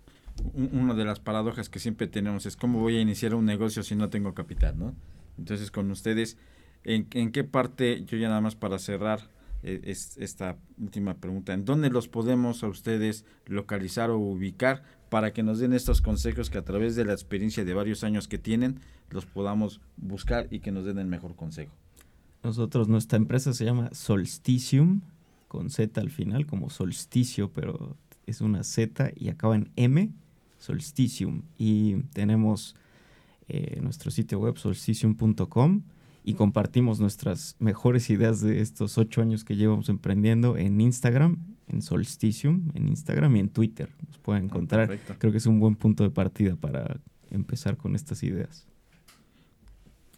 [0.54, 3.96] una de las paradojas que siempre tenemos es cómo voy a iniciar un negocio si
[3.96, 4.96] no tengo capital, ¿no?
[5.38, 6.38] Entonces, con ustedes,
[6.84, 9.30] ¿en, en qué parte, yo ya nada más para cerrar,
[9.62, 11.54] eh, es esta última pregunta.
[11.54, 16.50] ¿En dónde los podemos a ustedes localizar o ubicar para que nos den estos consejos
[16.50, 20.60] que a través de la experiencia de varios años que tienen los podamos buscar y
[20.60, 21.74] que nos den el mejor consejo?
[22.44, 25.02] Nosotros, nuestra empresa se llama Solsticium,
[25.48, 30.12] con Z al final, como solsticio, pero es una Z y acaba en M,
[30.58, 31.42] Solsticium.
[31.58, 32.76] Y tenemos
[33.48, 35.82] eh, nuestro sitio web solsticium.com
[36.30, 41.82] y compartimos nuestras mejores ideas de estos ocho años que llevamos emprendiendo en Instagram, en
[41.82, 43.90] Solsticium, en Instagram y en Twitter.
[44.06, 45.00] Nos pueden ah, encontrar.
[45.18, 47.00] Creo que es un buen punto de partida para
[47.32, 48.68] empezar con estas ideas.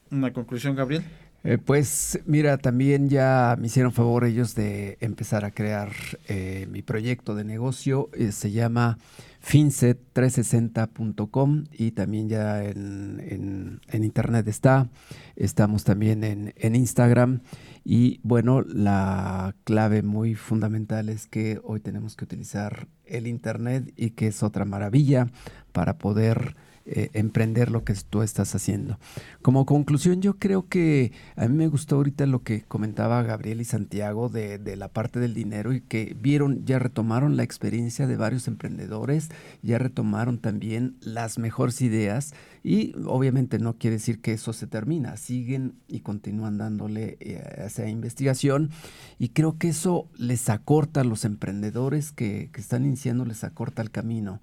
[0.10, 1.06] Una conclusión, Gabriel.
[1.45, 5.93] Eh, pues mira, también ya me hicieron favor ellos de empezar a crear
[6.28, 8.10] eh, mi proyecto de negocio.
[8.12, 8.97] Eh, se llama
[9.43, 14.89] finset360.com y también ya en, internet está.
[15.36, 17.41] Estamos también en, en, Instagram.
[17.84, 24.12] Y bueno, la clave muy fundamental es que hoy tenemos que utilizar el internet y
[24.12, 25.25] que es otra maravilla
[25.71, 28.98] para poder eh, emprender lo que tú estás haciendo.
[29.41, 33.65] Como conclusión, yo creo que a mí me gustó ahorita lo que comentaba Gabriel y
[33.65, 38.17] Santiago de, de, la parte del dinero y que vieron, ya retomaron la experiencia de
[38.17, 39.30] varios emprendedores,
[39.62, 45.17] ya retomaron también las mejores ideas y obviamente no quiere decir que eso se termina,
[45.17, 48.69] siguen y continúan dándole eh, esa investigación
[49.17, 53.82] y creo que eso les acorta a los emprendedores que, que están iniciando, les acorta
[53.82, 54.39] el camino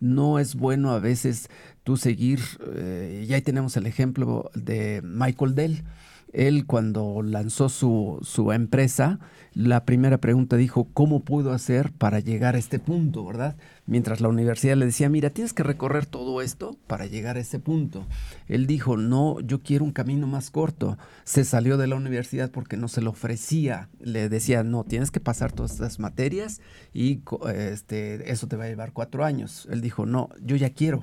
[0.00, 1.48] no es bueno a veces
[1.84, 2.40] tú seguir,
[2.74, 5.84] eh, y ahí tenemos el ejemplo de Michael Dell.
[6.32, 9.20] Él cuando lanzó su, su, empresa,
[9.56, 13.56] la primera pregunta dijo, ¿cómo puedo hacer para llegar a este punto, verdad?
[13.86, 17.58] Mientras la universidad le decía, mira, tienes que recorrer todo esto para llegar a ese
[17.58, 18.06] punto.
[18.48, 20.98] Él dijo, no, yo quiero un camino más corto.
[21.24, 23.88] Se salió de la universidad porque no se lo ofrecía.
[23.98, 26.60] Le decía, no, tienes que pasar todas estas materias
[26.92, 27.22] y
[27.54, 29.66] este, eso te va a llevar cuatro años.
[29.70, 31.02] Él dijo, no, yo ya quiero.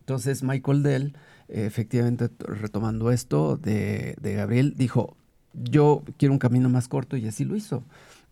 [0.00, 1.12] Entonces Michael Dell
[1.50, 5.16] efectivamente retomando esto de, Gabriel, dijo,
[5.54, 7.84] yo quiero un camino más corto y así lo hizo.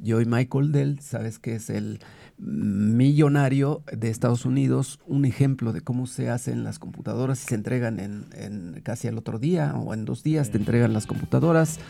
[0.02, 2.00] Y hoy Michael Dell, sabes que es el
[2.38, 7.98] millonario de Estados Unidos, un ejemplo de cómo se hacen las computadoras y se entregan
[7.98, 11.80] en, casi al otro día o en dos días te entregan las computadoras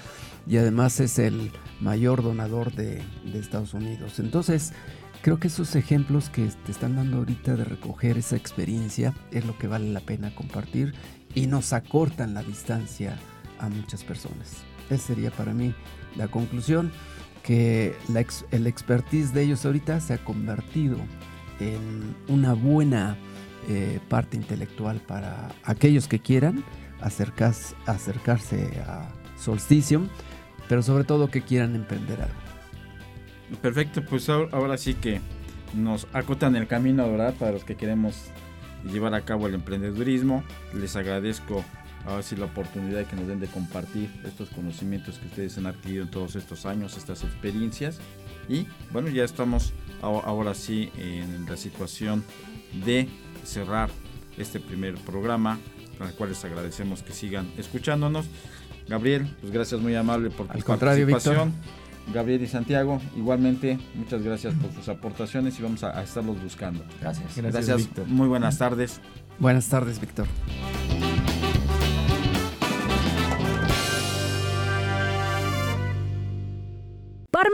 [0.47, 4.19] y además es el mayor donador de, de Estados Unidos.
[4.19, 4.73] Entonces,
[5.21, 9.59] Creo que esos ejemplos que te están dando ahorita de recoger esa experiencia es lo
[9.59, 10.95] que vale la pena compartir
[11.35, 13.19] y nos acortan la distancia
[13.59, 14.68] a muchas personas.
[14.91, 15.75] Esa sería para mí
[16.17, 16.91] la conclusión,
[17.43, 17.95] que
[18.53, 20.99] el expertise de ellos ahorita se ha convertido
[21.61, 23.17] en una buena
[23.69, 26.65] eh, parte intelectual para aquellos que quieran
[27.01, 30.09] acercarse, acercarse a Solsticium,
[30.69, 33.61] pero sobre todo que quieran emprender algo.
[33.63, 35.21] Perfecto, pues ahora sí que
[35.75, 37.35] nos acotan el camino, ¿verdad?
[37.35, 38.31] Para los que queremos
[38.85, 40.45] llevar a cabo el emprendedurismo.
[40.75, 41.65] Les agradezco
[42.07, 46.03] ahora sí la oportunidad que nos den de compartir estos conocimientos que ustedes han adquirido
[46.03, 47.99] en todos estos años, estas experiencias.
[48.49, 52.25] Y bueno, ya estamos ahora sí en la situación
[52.85, 53.09] de
[53.45, 53.91] cerrar
[54.37, 55.59] este primer programa,
[55.99, 58.27] con el cual les agradecemos que sigan escuchándonos.
[58.89, 61.53] Gabriel, pues gracias muy amable por tu participación.
[62.13, 66.83] Gabriel y Santiago, igualmente, muchas gracias por sus aportaciones y vamos a, estarlos buscando.
[67.01, 67.37] Gracias.
[67.37, 69.01] Gracias, Muy buenas tardes.
[69.39, 70.27] Buenas tardes, Víctor.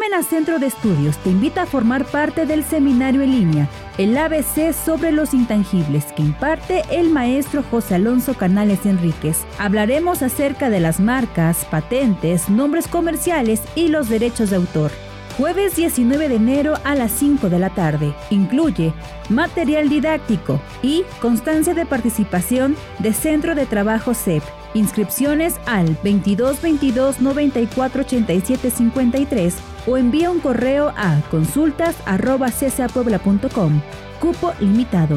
[0.04, 4.74] Parmena Centro de Estudios te invita a formar parte del seminario en línea, el ABC
[4.74, 9.46] sobre los intangibles, que imparte el maestro José Alonso Canales Enríquez.
[9.58, 14.90] Hablaremos acerca de las marcas, patentes, nombres comerciales y los derechos de autor.
[15.38, 18.14] Jueves 19 de enero a las 5 de la tarde.
[18.28, 18.92] Incluye
[19.30, 24.42] material didáctico y constancia de participación de Centro de Trabajo CEP.
[24.74, 33.80] Inscripciones al 22 22 94 87 53 o envía un correo a consultas.csapuebla.com.
[34.20, 35.16] Cupo limitado.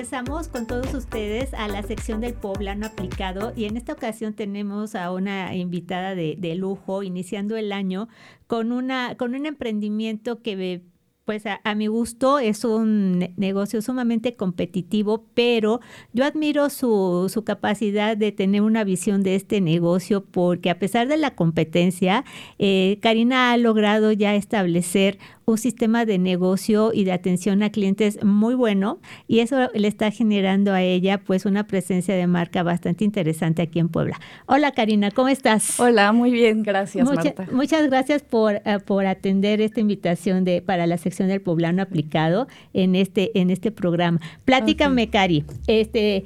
[0.00, 4.94] Regresamos con todos ustedes a la sección del poblano aplicado y en esta ocasión tenemos
[4.94, 8.08] a una invitada de, lujo iniciando el año
[8.46, 10.84] con, una, con un emprendimiento que
[11.26, 15.80] pues a, mi gusto es un negocio sumamente competitivo, pero
[16.14, 21.08] yo admiro su, su, capacidad de tener una visión de este negocio porque a pesar
[21.08, 22.24] de la competencia,
[22.58, 25.18] eh, Karina ha logrado ya establecer
[25.50, 30.10] un sistema de negocio y de atención a clientes muy bueno y eso le está
[30.10, 34.18] generando a ella pues una presencia de marca bastante interesante aquí en Puebla.
[34.46, 35.78] Hola Karina, ¿cómo estás?
[35.80, 37.46] Hola, muy bien, gracias Marta.
[37.52, 42.46] Muchas gracias por, eh, por atender esta invitación de para la sección del poblano aplicado
[42.72, 44.20] en este en este programa.
[44.44, 46.24] Platícame, Cari, este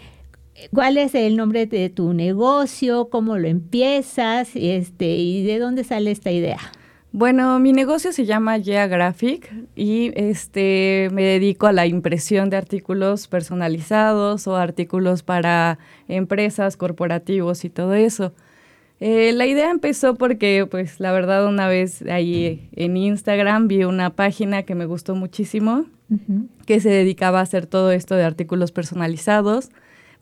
[0.73, 3.09] ¿Cuál es el nombre de tu negocio?
[3.11, 4.51] ¿Cómo lo empiezas?
[4.55, 6.61] Este, ¿Y de dónde sale esta idea?
[7.17, 12.57] Bueno, mi negocio se llama Yeah Graphic y este me dedico a la impresión de
[12.57, 18.35] artículos personalizados o artículos para empresas, corporativos y todo eso.
[18.99, 24.11] Eh, la idea empezó porque, pues, la verdad, una vez ahí en Instagram vi una
[24.11, 25.87] página que me gustó muchísimo,
[26.67, 29.71] que se dedicaba a hacer todo esto de artículos personalizados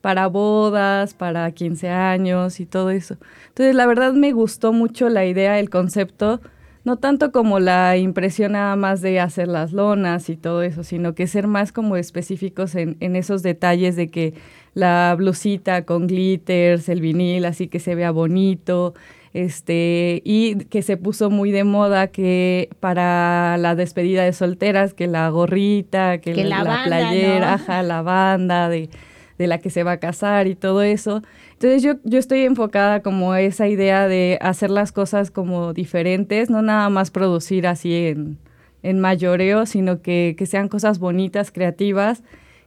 [0.03, 3.17] para bodas, para 15 años y todo eso.
[3.49, 6.43] Entonces, la verdad me gustó mucho la idea, el concepto,
[6.85, 11.15] no tanto como la impresión nada más de hacer las lonas y todo eso, sino
[11.15, 14.35] que ser más como específicos en, en esos detalles de que
[14.75, 18.95] la blusita con glitters, el vinil, así que se vea bonito,
[19.33, 25.07] este, y que se puso muy de moda que para la despedida de solteras, que
[25.07, 28.91] la gorrita, que, la, playera, la banda de
[29.39, 31.23] de la que se va a casar y todo eso.
[31.53, 36.63] Entonces yo, yo estoy enfocada como esa idea de hacer las cosas como diferentes, no
[36.63, 38.39] nada más producir así en,
[38.83, 42.23] en mayoreo, sino que, que sean cosas bonitas, creativas,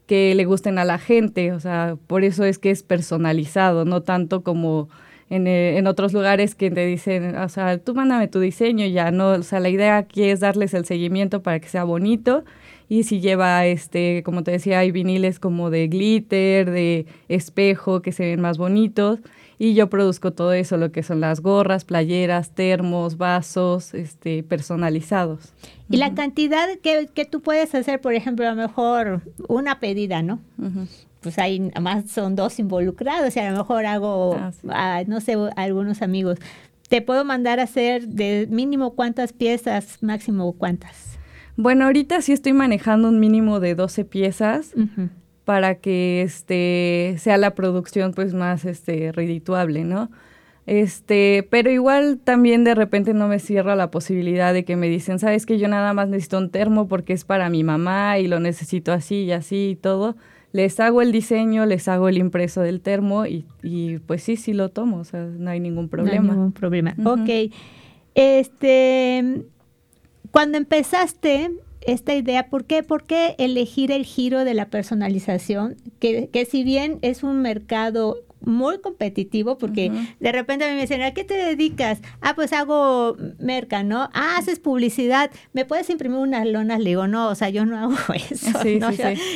[0.07, 1.51] que le gusten a la gente.
[1.51, 4.89] O sea, por eso es que es personalizado, no tanto como
[5.29, 9.11] en, eh, en, otros lugares que te dicen, o sea, tú mándame tu diseño ya,
[9.11, 9.31] ¿no?
[9.31, 12.43] O sea, la idea aquí es darles el seguimiento para que sea bonito
[12.87, 18.11] y si lleva, este, como te decía, hay viniles como de glitter, de espejo, que
[18.11, 19.19] se ven más bonitos.
[19.57, 25.53] Y yo produzco todo eso, lo que son las gorras, playeras, termos, vasos, este, personalizados.
[25.89, 30.21] Y la cantidad que, que, tú puedes hacer, por ejemplo, a lo mejor una pedida,
[30.23, 30.39] ¿no?
[31.21, 34.37] Pues hay, más son dos involucrados y a lo mejor hago,
[34.69, 36.37] ah, no sé, algunos amigos.
[36.89, 41.14] Te puedo mandar a hacer de mínimo cuántas piezas, máximo cuántas.
[41.57, 44.73] Bueno, ahorita sí estoy manejando un mínimo de 12 piezas
[45.45, 50.09] para que este sea la producción pues más este redituable, ¿no?
[50.65, 55.19] Este, pero igual también de repente no me cierra la posibilidad de que me dicen,
[55.19, 58.39] sabes que yo nada más necesito un termo porque es para mi mamá y lo
[58.39, 60.15] necesito así y así y todo.
[60.51, 64.53] Les hago el diseño, les hago el impreso del termo y, y pues sí, sí
[64.53, 66.21] lo tomo, o sea, no hay ningún problema.
[66.21, 66.95] No hay ningún problema.
[67.03, 67.53] Ok.
[68.15, 69.43] Este,
[70.35, 72.83] cuando empezaste esta idea, ¿por qué?
[72.83, 75.77] ¿Por qué elegir el giro de la personalización?
[75.99, 81.13] Que, que si bien es un mercado muy competitivo porque de repente me dicen, ¿a
[81.13, 81.99] qué te dedicas?
[82.21, 84.09] Ah, pues hago merca, ¿no?
[84.13, 86.79] Ah, haces publicidad, ¿me puedes imprimir unas lonas?
[86.79, 88.51] Le digo, no, o sea, yo no hago eso.
[88.79, 88.89] ¿no?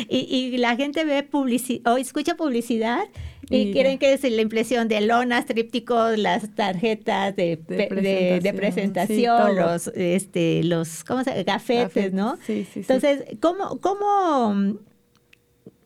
[0.08, 3.04] Y, y, la gente ve publicidad o escucha publicidad
[3.50, 9.88] y, quieren que es la impresión de lonas, trípticos, las tarjetas de, de presentación, los,
[9.88, 11.43] este, los, ¿cómo se llama?
[11.43, 12.38] Gafetes, ¿no?
[12.48, 14.78] Entonces, ¿cómo, ¿cómo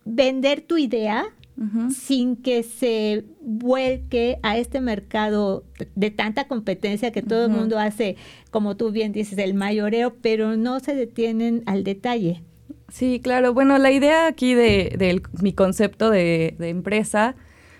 [0.03, 1.25] vender tu idea?
[1.95, 5.63] Sin que se vuelque a este mercado
[5.95, 8.17] de tanta competencia que todo el mundo hace,
[8.51, 12.41] como tú bien dices, el mayoreo, pero no se detienen al detalle.
[12.89, 13.53] Sí, claro.
[13.53, 17.35] Bueno, la idea aquí de, mi concepto de, empresa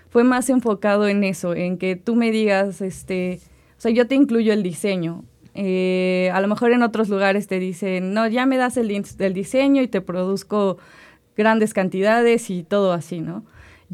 [0.08, 3.40] fue más enfocado en eso, en que tú me digas, este,
[3.76, 5.24] o sea, yo te incluyo el diseño.
[5.54, 9.34] Eh, a lo mejor en otros lugares te dicen, no, ya me das el, el
[9.34, 10.78] diseño y te produzco
[11.36, 13.44] grandes cantidades y todo así, ¿no?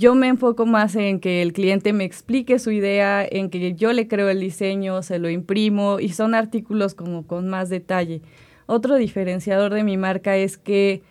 [0.00, 3.92] Yo me enfoco más en que el cliente me explique su idea, en que yo
[3.92, 8.22] le creo el diseño, se lo imprimo y son artículos como con más detalle.
[8.64, 11.02] Otro diferenciador de mi marca es que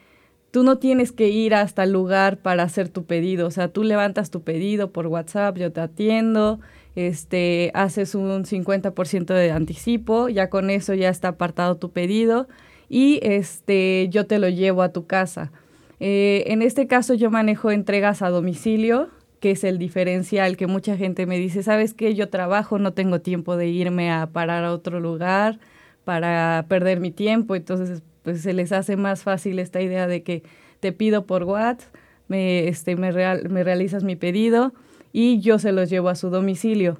[0.49, 3.83] tú no tienes que ir hasta el lugar para hacer tu pedido, o sea, tú
[3.83, 6.59] levantas tu pedido por WhatsApp, yo te atiendo,
[6.95, 12.47] este, haces un 50% de anticipo, ya con eso ya está apartado tu pedido
[12.89, 15.51] y este, yo te lo llevo a tu casa.
[15.99, 19.09] Eh, en este caso yo manejo entregas a domicilio,
[19.39, 23.21] que es el diferencial que mucha gente me dice, sabes que yo trabajo, no tengo
[23.21, 25.59] tiempo de irme a parar a otro lugar
[26.03, 30.43] para perder mi tiempo, entonces pues se les hace más fácil esta idea de que
[30.79, 31.93] te pido por WhatsApp,
[32.27, 34.73] me, este, me realizas mi pedido
[35.11, 36.97] y yo se los llevo a su domicilio.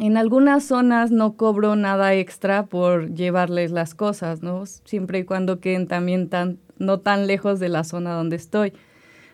[0.00, 4.64] En algunas zonas no cobro nada extra por llevarles las cosas, ¿no?
[4.64, 8.72] Siempre y cuando queden también tan, no tan lejos de la zona donde estoy.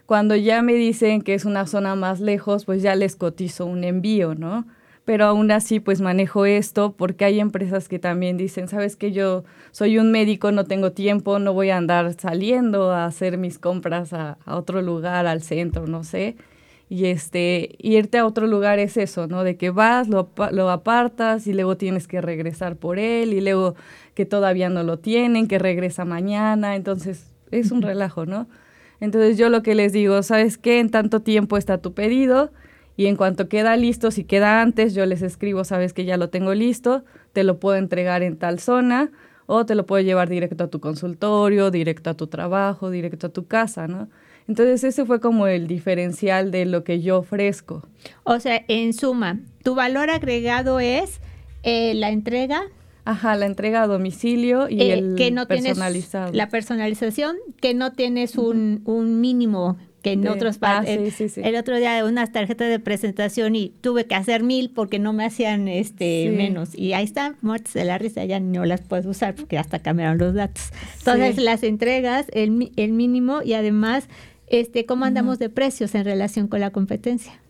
[0.07, 3.85] Cuando ya me dicen que es una zona más lejos, pues ya les cotizo un
[3.85, 4.67] envío, ¿no?
[5.05, 9.45] Pero aún así, pues manejo esto porque hay empresas que también dicen, sabes que yo
[9.71, 14.13] soy un médico, no tengo tiempo, no voy a andar saliendo a hacer mis compras
[14.15, 16.37] a, otro lugar, al centro, no sé.
[16.89, 19.45] Y este, irte a otro lugar es eso, ¿no?
[19.45, 23.75] De que vas, lo, lo apartas y luego tienes que regresar por él y luego
[24.15, 26.77] que todavía no lo tienen, que regresa mañana.
[26.77, 28.49] Entonces, es un relajo, ¿no?
[29.01, 30.81] Entonces yo lo que les digo, ¿sabes qué?
[30.81, 32.53] En tanto tiempo está tu pedido
[32.97, 36.31] y en cuanto queda listo, si queda antes, yo les escribo, sabes que ya lo
[36.31, 39.11] tengo listo, te lo puedo entregar en tal zona
[39.47, 43.31] o te lo puedo llevar directo a tu consultorio, directo a tu trabajo, directo a
[43.31, 44.09] tu casa, ¿no?
[44.47, 47.87] Entonces ese fue como el diferencial de lo que yo ofrezco.
[48.25, 51.21] O sea, en suma, tu valor agregado es
[51.63, 52.63] eh, la entrega.
[53.05, 56.33] Ajá, la entrega a domicilio y eh, el que no personalizado.
[56.33, 61.79] la personalización, que no tienes un, un mínimo que en otros ah, el, el, otro
[61.79, 66.31] día unas tarjetas de presentación y tuve que hacer mil porque no me hacían este
[66.31, 66.75] menos.
[66.75, 70.19] Y ahí están muertes de la risa ya no las puedes usar porque hasta cambiaron
[70.19, 70.65] los datos.
[70.99, 74.09] Entonces las entregas el, el mínimo y además
[74.47, 77.41] este, ¿Cómo andamos de precios en relación con la competencia?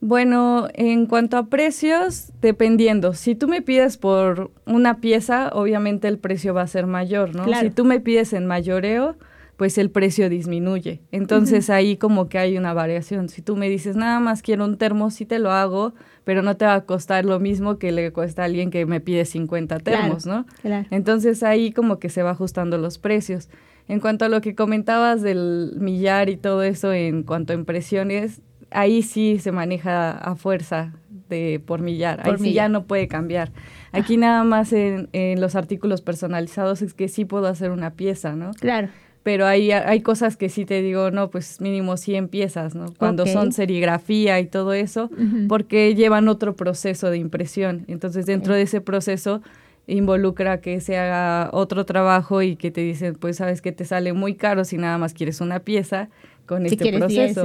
[0.00, 3.12] Bueno, en cuanto a precios, dependiendo.
[3.12, 7.44] Si tú me pides por una pieza, obviamente el precio va a ser mayor, ¿no?
[7.60, 9.16] Si tú me pides en mayoreo,
[9.58, 11.02] pues el precio disminuye.
[11.12, 13.28] Entonces ahí como que hay una variación.
[13.28, 15.92] Si tú me dices, nada más quiero un termo, sí te lo hago,
[16.24, 19.00] pero no te va a costar lo mismo que le cuesta a alguien que me
[19.00, 20.46] pide 50 termos, ¿no?
[20.90, 23.50] Entonces ahí como que se va ajustando los precios.
[23.86, 28.40] En cuanto a lo que comentabas del millar y todo eso en cuanto a impresiones,
[28.70, 30.92] ahí sí se maneja a fuerza
[31.28, 32.20] de por millar.
[32.24, 33.52] ahí sí ya no puede cambiar.
[33.92, 35.08] Aquí nada más en,
[35.40, 38.52] los artículos personalizados es que sí puedo hacer una pieza, ¿no?
[38.52, 38.88] Claro.
[39.22, 42.86] Pero hay, hay cosas que sí te digo, no, pues mínimo 100 piezas, ¿no?
[42.96, 45.10] Cuando son serigrafía y todo eso,
[45.46, 47.84] porque llevan otro proceso de impresión.
[47.86, 49.42] Entonces, dentro de ese proceso
[49.86, 54.14] involucra que se haga otro trabajo y que te dicen, pues sabes que te sale
[54.14, 56.08] muy caro si nada más quieres una pieza
[56.50, 57.44] con este proceso.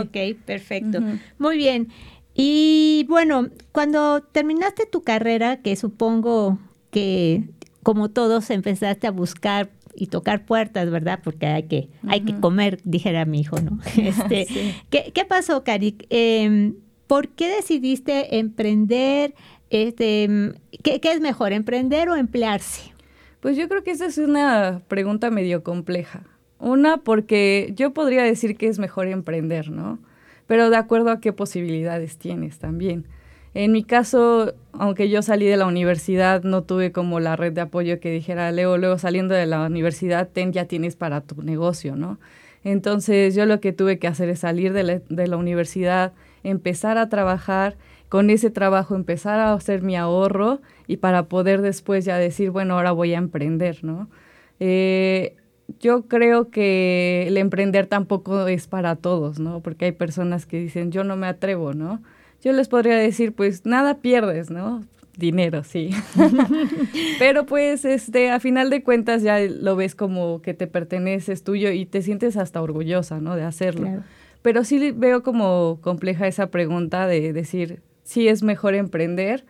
[0.00, 0.16] Ok,
[0.46, 0.98] perfecto.
[1.38, 1.88] Muy bien.
[2.34, 6.58] Y bueno, cuando terminaste tu carrera, que supongo
[6.90, 7.50] que
[7.82, 11.20] como todos empezaste a buscar y tocar puertas, ¿verdad?
[11.22, 13.78] Porque hay que, hay que comer, dijera mi hijo, ¿no?
[13.98, 14.46] Este,
[14.88, 15.98] ¿qué, ¿qué, pasó, Cari?
[16.08, 16.76] Em,
[17.06, 19.34] ¿Por qué decidiste emprender?
[19.68, 22.94] Este, ¿qué, es mejor, emprender o emplearse?
[23.40, 26.22] Pues yo creo que esa es una pregunta medio compleja.
[26.60, 29.98] Una, porque yo podría decir que es mejor emprender, ¿no?
[30.46, 33.06] Pero de acuerdo a qué posibilidades tienes también.
[33.54, 37.62] En mi caso, aunque yo salí de la universidad, no tuve como la red de
[37.62, 41.96] apoyo que dijera, Leo, luego saliendo de la universidad, ten, ya tienes para tu negocio,
[41.96, 42.18] ¿no?
[42.62, 46.12] Entonces yo lo que tuve que hacer es salir de la, universidad,
[46.44, 47.76] empezar a trabajar
[48.08, 52.74] con ese trabajo empezar a hacer mi ahorro y para poder después ya decir, bueno,
[52.74, 54.10] ahora voy a emprender, ¿no?
[54.58, 55.36] Eh,
[55.78, 59.60] yo creo que el emprender tampoco es para todos, ¿no?
[59.60, 62.02] Porque hay personas que dicen, yo no me atrevo, ¿no?
[62.42, 64.84] Yo les podría decir, pues nada pierdes, ¿no?
[65.16, 65.90] Dinero, sí.
[67.18, 71.44] Pero pues, este, a final de cuentas ya lo ves como que te pertenece, es
[71.44, 73.36] tuyo y te sientes hasta orgullosa, ¿no?
[73.36, 74.02] De hacerlo.
[74.42, 79.44] Pero sí veo como compleja esa pregunta de decir, sí es mejor emprender,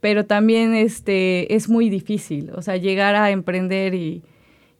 [0.00, 4.22] pero también este, es muy difícil, o sea, llegar a emprender y,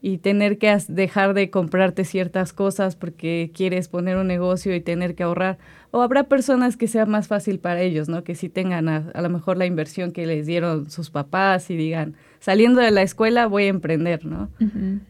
[0.07, 5.17] y tener que dejar de comprarte ciertas cosas porque quieres poner un negocio y tener
[5.17, 5.59] que ahorrar.
[5.91, 8.23] O habrá personas que sea más fácil para ellos, ¿no?
[8.23, 12.15] Que sí tengan a, lo mejor la inversión que les dieron sus papás y digan,
[12.39, 14.49] saliendo de la escuela voy a emprender, ¿no?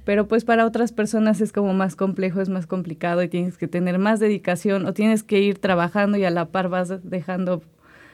[0.06, 3.68] Pero pues para otras personas es como más complejo, es más complicado y tienes que
[3.68, 7.62] tener más dedicación o tienes que ir trabajando y a la par vas dejando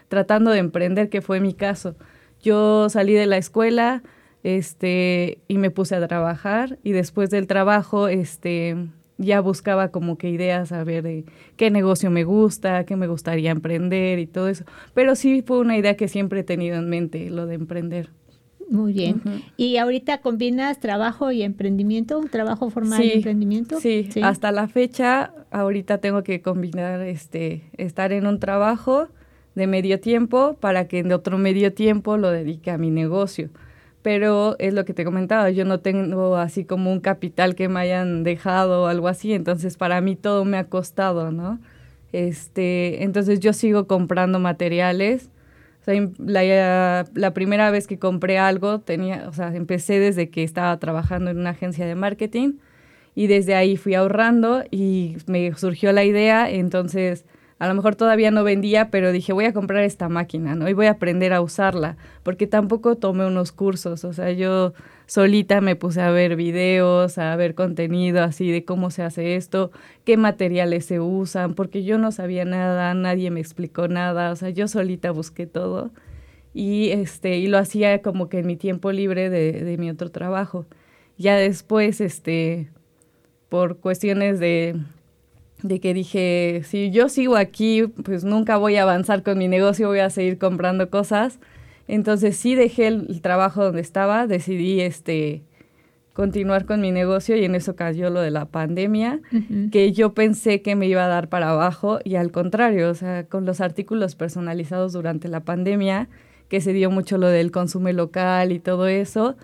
[0.09, 1.95] tratando de emprender, que fue mi caso.
[2.43, 4.03] Yo salí de la escuela
[4.43, 8.77] este, y me puse a trabajar y después del trabajo este,
[9.19, 11.25] ya buscaba como que ideas a ver de
[11.57, 14.65] qué negocio me gusta, qué me gustaría emprender y todo eso.
[14.95, 18.11] Pero sí fue una idea que siempre he tenido en mente, lo de emprender.
[18.69, 19.21] Muy bien.
[19.59, 22.19] ¿Y ahorita combinas trabajo y emprendimiento?
[22.19, 23.79] ¿Un trabajo formal y emprendimiento?
[23.79, 29.09] Sí, sí, hasta la fecha, ahorita tengo que combinar este, estar en un trabajo
[29.55, 33.51] de medio tiempo para que en otro medio tiempo lo dedique a mi negocio.
[34.03, 37.81] Pero es lo que te comentaba, yo no tengo así como un capital que me
[37.81, 41.61] hayan dejado o algo así, entonces para mí todo me ha costado, ¿no?
[42.13, 45.31] Este, entonces yo sigo comprando materiales.
[45.83, 50.45] O sea, la, la, primera vez que compré algo tenía, o sea, empecé desde que
[50.45, 52.55] estaba trabajando en una agencia de marketing
[53.15, 57.25] y desde ahí fui ahorrando y me surgió la idea, entonces
[57.63, 60.69] a lo mejor todavía no vendía, pero dije, voy a comprar esta máquina, ¿no?
[60.69, 64.73] Y voy a aprender a usarla, porque tampoco tomé unos cursos, o sea, yo
[65.07, 69.71] solita me puse a ver videos, a ver contenido así de cómo se hace esto,
[70.05, 74.51] qué materiales se usan, porque yo no sabía nada, nadie me explicó nada, o sea,
[74.51, 75.93] yo solita busqué todo
[76.55, 80.11] y este y lo hacía como que en mi tiempo libre de, de mi otro
[80.11, 80.67] trabajo.
[81.17, 82.71] Ya después, este,
[83.49, 84.81] por cuestiones de,
[85.63, 89.89] de que dije, si yo sigo aquí, pues nunca voy a avanzar con mi negocio,
[89.89, 91.39] voy a seguir comprando cosas.
[91.89, 95.43] Entonces sí dejé el, trabajo donde estaba, decidí este
[96.13, 99.21] continuar con mi negocio y en eso cayó lo de la pandemia,
[99.71, 103.25] que yo pensé que me iba a dar para abajo y al contrario, o sea,
[103.25, 106.11] con los artículos personalizados durante la pandemia,
[106.51, 109.37] que se dio mucho lo del consumo local y todo eso,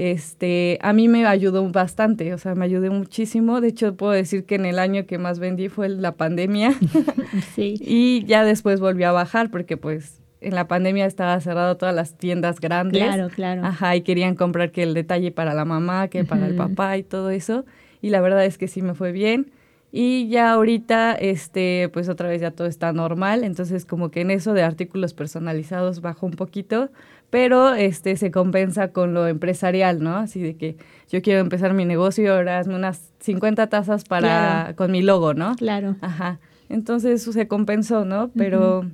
[0.00, 3.60] este, a mí me ayudó bastante, o sea, me ayudó muchísimo.
[3.60, 6.72] De hecho, puedo decir que en el año que más vendí fue la pandemia.
[7.54, 7.74] sí.
[7.80, 12.16] y ya después volvió a bajar porque pues en la pandemia estaba cerrado todas las
[12.16, 13.02] tiendas grandes.
[13.02, 13.62] Claro, claro.
[13.62, 17.02] Ajá, y querían comprar que el detalle para la mamá, que para el papá y
[17.02, 17.66] todo eso.
[18.00, 19.52] Y la verdad es que sí me fue bien.
[19.92, 24.30] Y ya ahorita, este, pues otra vez ya todo está normal, entonces como que en
[24.30, 26.90] eso de artículos personalizados bajó un poquito,
[27.30, 30.16] pero este se compensa con lo empresarial, ¿no?
[30.16, 30.76] Así de que
[31.08, 35.32] yo quiero empezar mi negocio y ahora hazme unas 50 tazas para con mi logo,
[35.34, 35.54] ¿no?
[35.56, 35.96] Claro.
[36.00, 36.40] Ajá.
[36.68, 38.30] Entonces eso se compensó, ¿no?
[38.36, 38.84] Pero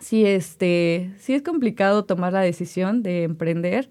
[0.00, 3.90] sí este sí es complicado tomar la decisión de emprender.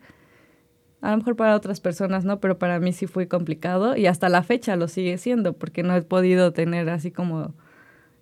[1.01, 4.29] A lo mejor para otras personas no, pero para mí sí fue complicado y hasta
[4.29, 7.55] la fecha lo sigue siendo porque no he podido tener así como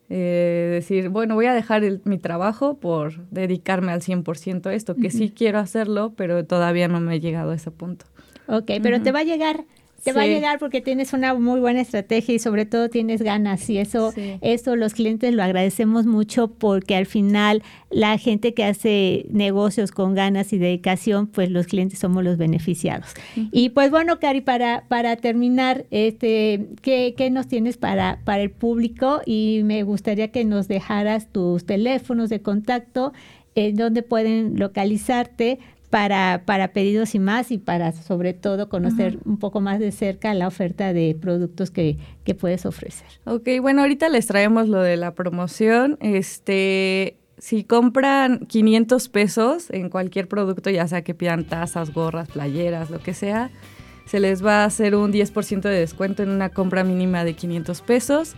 [0.10, 5.12] eh, decir, bueno, voy a dejar mi trabajo por dedicarme al 100% a esto, que
[5.12, 8.05] sí quiero hacerlo, pero todavía no me he llegado a ese punto.
[8.47, 9.66] Ok, pero te va a llegar
[10.04, 13.70] te va a llegar porque tienes una muy buena estrategia y sobre todo tienes ganas
[13.70, 19.26] y eso, eso los clientes lo agradecemos mucho porque al final la gente que hace
[19.30, 23.08] negocios con ganas y dedicación, pues los clientes somos los beneficiados.
[23.52, 28.52] Y pues bueno, Cari, para, para terminar, este, ¿qué, ¿qué, nos tienes para, para el
[28.52, 29.22] público?
[29.26, 33.14] Y me gustaría que nos dejaras tus teléfonos de contacto,
[33.56, 35.60] en donde pueden localizarte
[35.90, 40.34] para, para pedidos y más y para sobre todo conocer un poco más de cerca
[40.34, 43.08] la oferta de productos que, que, puedes ofrecer.
[43.26, 45.98] Ok, bueno, ahorita les traemos lo de la promoción.
[46.00, 52.92] Este, si compran 500 pesos en cualquier producto, ya sea que pidan tazas, gorras, playeras,
[52.92, 53.50] lo que sea,
[54.06, 57.82] se les va a hacer un 10% de descuento en una compra mínima de 500
[57.82, 58.36] pesos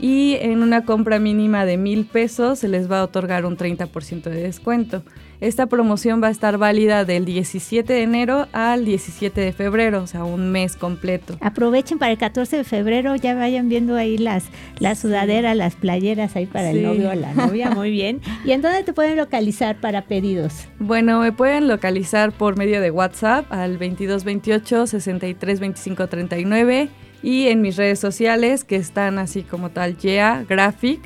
[0.00, 4.22] y en una compra mínima de 1000 pesos se les va a otorgar un 30%
[4.22, 5.02] de descuento.
[5.40, 10.06] Esta promoción va a estar válida del 17 de enero al 17 de febrero, o
[10.08, 11.36] sea, un mes completo.
[11.40, 14.46] Aprovechen para el 14 de febrero, ya vayan viendo ahí las,
[14.80, 18.20] las sudaderas, las playeras ahí para el novio o la novia, muy bien.
[18.44, 20.66] ¿Y en dónde te pueden localizar para pedidos?
[20.80, 26.88] Bueno, me pueden localizar por medio de WhatsApp al 2228 63 25 39
[27.22, 31.00] y en mis redes sociales que están así como tal, Yeah Graphic,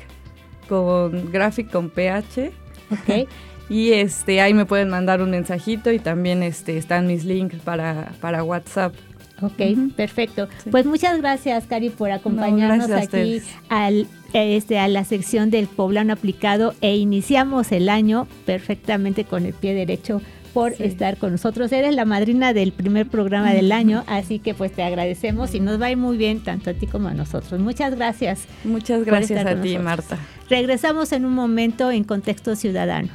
[0.67, 2.51] con Graphic con PH.
[2.89, 3.27] Ok.
[3.69, 8.11] Y este, ahí me pueden mandar un mensajito y también este, están mis links para,
[8.19, 8.93] para WhatsApp.
[9.41, 9.61] Ok,
[9.95, 10.47] perfecto.
[10.71, 16.75] Pues muchas gracias, Cari, por acompañarnos aquí al, este, a la sección del poblano aplicado
[16.81, 20.21] e iniciamos el año perfectamente con el pie derecho
[20.53, 21.71] por estar con nosotros.
[21.71, 25.81] Eres la madrina del primer programa del año, así que pues te agradecemos y nos
[25.81, 27.59] va a ir muy bien tanto a ti como a nosotros.
[27.59, 28.45] Muchas gracias.
[28.63, 30.19] Muchas gracias a ti, Marta.
[30.49, 33.09] Regresamos en un momento en Contexto Ciudadano.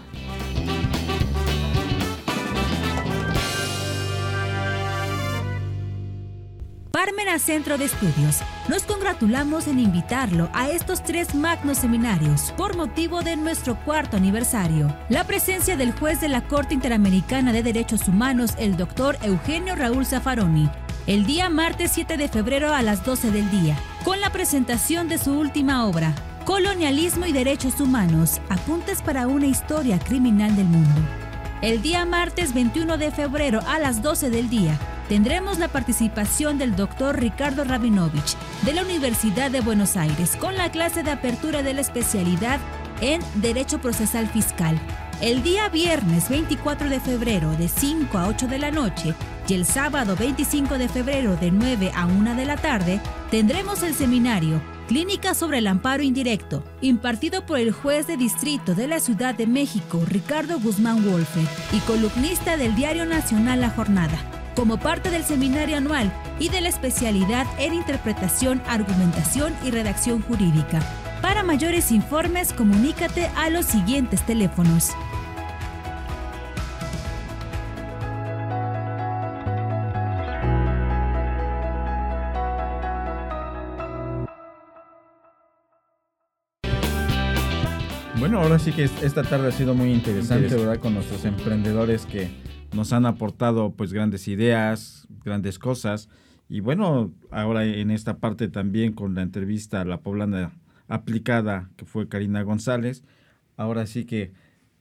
[6.98, 8.40] Parmena Centro de Estudios.
[8.66, 14.92] Nos congratulamos en invitarlo a estos tres magnos seminarios por motivo de nuestro cuarto aniversario.
[15.08, 20.06] La presencia del juez de la Corte Interamericana de Derechos Humanos, el doctor Eugenio Raúl
[20.06, 20.68] Zaffaroni,
[21.06, 25.18] el día martes 7 de febrero a las 12 del día, con la presentación de
[25.18, 26.12] su última obra,
[26.44, 31.00] Colonialismo y Derechos Humanos, apuntes para una historia criminal del mundo.
[31.62, 34.76] El día martes 21 de febrero a las 12 del día,
[35.08, 40.70] tendremos la participación del doctor Ricardo Rabinovich de la Universidad de Buenos Aires con la
[40.70, 42.60] clase de apertura de la especialidad
[43.00, 44.78] en Derecho Procesal Fiscal.
[45.20, 49.14] El día viernes 24 de febrero de 5 a 8 de la noche
[49.48, 53.00] y el sábado 25 de febrero de 9 a 1 de la tarde
[53.30, 58.88] tendremos el seminario Clínica sobre el amparo indirecto, impartido por el juez de distrito de
[58.88, 61.42] la Ciudad de México, Ricardo Guzmán Wolfe,
[61.72, 66.68] y columnista del Diario Nacional La Jornada como parte del seminario anual y de la
[66.68, 70.80] especialidad en interpretación, argumentación y redacción jurídica.
[71.22, 74.90] Para mayores informes, comunícate a los siguientes teléfonos.
[88.18, 90.80] Bueno, ahora sí que esta tarde ha sido muy interesante, ¿verdad?
[90.80, 96.08] Con nuestros emprendedores que nos han aportado pues grandes ideas, grandes cosas.
[96.48, 100.52] Y bueno, ahora en esta parte también con la entrevista a la poblana
[100.88, 103.04] aplicada que fue Karina González,
[103.56, 104.32] ahora sí que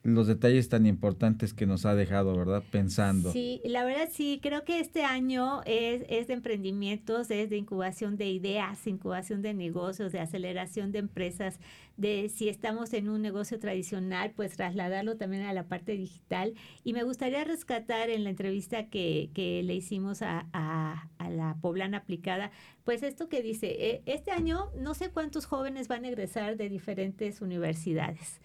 [0.03, 2.63] los detalles tan importantes que nos ha dejado, ¿verdad?
[2.71, 3.31] Pensando.
[3.31, 8.15] Sí, la verdad sí, creo que este año es, es de emprendimientos, es de incubación
[8.15, 11.59] de ideas, incubación de negocios, de aceleración de empresas,
[11.97, 16.53] de si estamos en un negocio tradicional, pues trasladarlo también a la parte digital.
[16.83, 21.57] Y me gustaría rescatar en la entrevista que, que le hicimos a, a, a la
[21.59, 22.51] poblana aplicada,
[22.85, 26.69] pues esto que dice, eh, este año no sé cuántos jóvenes van a egresar de
[26.69, 28.39] diferentes universidades.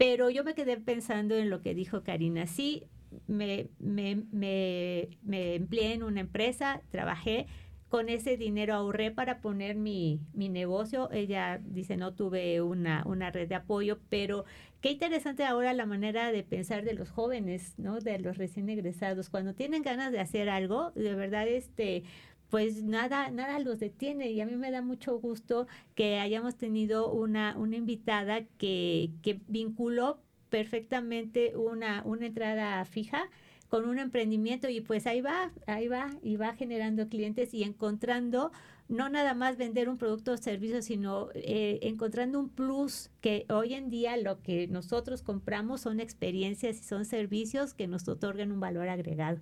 [0.00, 2.46] Pero yo me quedé pensando en lo que dijo Karina.
[2.46, 2.84] Sí,
[3.26, 7.46] me, me, me, me empleé en una empresa, trabajé,
[7.90, 11.10] con ese dinero ahorré para poner mi, mi negocio.
[11.12, 14.46] Ella dice, no tuve una, una red de apoyo, pero
[14.80, 18.00] qué interesante ahora la manera de pensar de los jóvenes, ¿no?
[18.00, 19.28] De los recién egresados.
[19.28, 22.04] Cuando tienen ganas de hacer algo, de verdad, este,
[22.50, 24.30] pues nada, nada los detiene.
[24.30, 29.40] Y a mí me da mucho gusto que hayamos tenido una, una invitada que, que
[29.48, 30.20] vinculó
[30.50, 33.30] perfectamente una, una entrada fija
[33.68, 38.50] con un emprendimiento y pues ahí va, ahí va y va generando clientes y encontrando
[38.88, 43.74] no nada más vender un producto o servicio, sino eh, encontrando un plus que hoy
[43.74, 48.58] en día lo que nosotros compramos son experiencias y son servicios que nos otorgan un
[48.58, 49.38] valor agregado.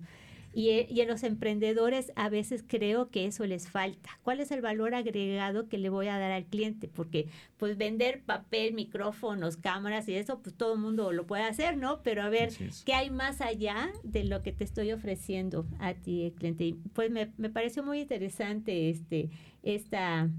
[0.53, 4.09] Y, eh, y, en los emprendedores a veces creo que eso les falta.
[4.23, 6.87] ¿Cuál es el valor agregado que le voy a dar al cliente?
[6.87, 7.27] Porque
[7.57, 12.01] pues vender papel, micrófonos, cámaras y eso, pues todo el mundo lo puede hacer, ¿no?
[12.03, 12.49] Pero a ver,
[12.85, 16.75] ¿qué hay más allá de lo que te estoy ofreciendo a ti, cliente?
[16.93, 19.29] pues me, me pareció muy interesante este,
[19.63, 20.29] esta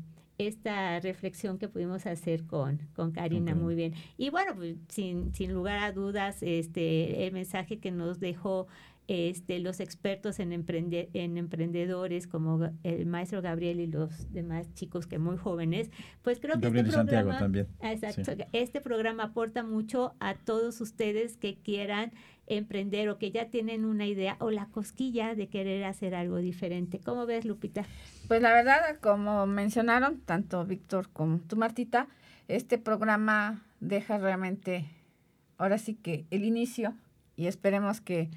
[0.46, 3.94] esta reflexión que pudimos hacer con, con Karina muy bien.
[4.16, 8.66] Y bueno, pues, sin, sin lugar a dudas, este el mensaje que nos dejó
[9.10, 15.08] este, los expertos en, emprende, en emprendedores como el maestro Gabriel y los demás chicos
[15.08, 15.90] que muy jóvenes,
[16.22, 17.66] pues creo que este programa, también.
[17.82, 22.12] Exacto, este programa aporta mucho a todos ustedes que quieran
[22.46, 27.00] emprender o que ya tienen una idea o la cosquilla de querer hacer algo diferente.
[27.00, 27.84] ¿Cómo ves, Lupita?
[28.28, 32.06] Pues la verdad, como mencionaron tanto Víctor como tú, Martita,
[32.46, 34.86] este programa deja realmente,
[35.58, 36.94] ahora sí que el inicio
[37.34, 38.30] y esperemos que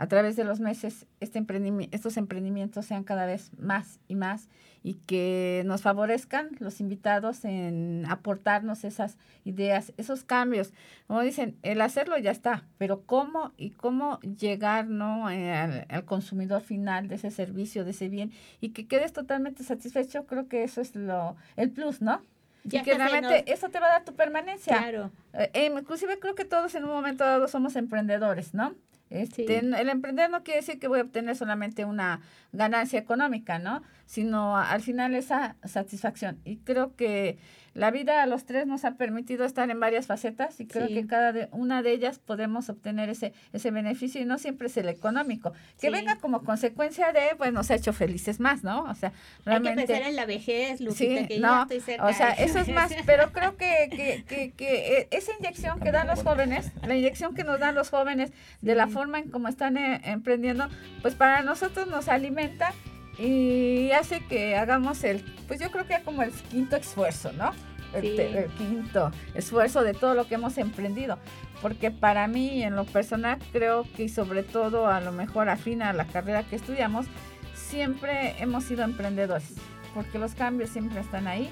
[0.00, 1.44] a través de los meses este
[1.90, 4.48] estos emprendimientos sean cada vez más y más
[4.82, 10.72] y que nos favorezcan los invitados en aportarnos esas ideas, esos cambios.
[11.06, 15.30] Como dicen, el hacerlo ya está, pero cómo y cómo llegar ¿no?
[15.30, 18.32] Eh, al, consumidor final de ese servicio, de ese bien
[18.62, 22.22] y que quedes totalmente satisfecho, creo que eso es lo el plus, ¿no?
[22.64, 24.78] y que realmente eso te va a dar tu permanencia.
[24.78, 25.10] Claro.
[25.34, 28.74] Eh, inclusive creo que todos en un momento dado somos emprendedores, ¿no?
[29.10, 32.20] Este, El emprender no quiere decir que voy a obtener solamente una
[32.52, 33.82] ganancia económica, ¿no?
[34.06, 36.40] Sino al final esa satisfacción.
[36.44, 37.38] Y creo que
[37.74, 41.06] la vida a los tres nos ha permitido estar en varias facetas y creo que
[41.06, 44.88] cada de, una de ellas podemos obtener ese, ese beneficio y no siempre es el
[44.88, 45.52] económico.
[45.80, 48.82] Que venga como consecuencia de, pues nos ha hecho felices más, ¿no?
[48.84, 49.12] O sea,
[49.44, 49.80] realmente...
[49.80, 52.06] Hay que pensar en la vejez, Lupita, que no, estoy cerca.
[52.06, 55.92] O sea, eso es más, pero creo que, que, que, que, eh, esa inyección que
[55.92, 59.48] dan los jóvenes, la inyección que nos dan los jóvenes de la forma en cómo
[59.48, 60.68] están eh, emprendiendo,
[61.02, 62.74] pues para nosotros nos alimenta
[63.20, 67.50] y hace que hagamos el, pues yo creo que como el quinto esfuerzo, ¿no?
[67.92, 71.18] El, quinto esfuerzo de todo lo que hemos emprendido.
[71.60, 75.92] Porque para mí, en lo personal, creo que sobre todo a lo mejor afina a
[75.92, 77.06] la carrera que estudiamos,
[77.54, 79.54] siempre hemos sido emprendedores.
[79.92, 81.50] Porque los cambios siempre están ahí,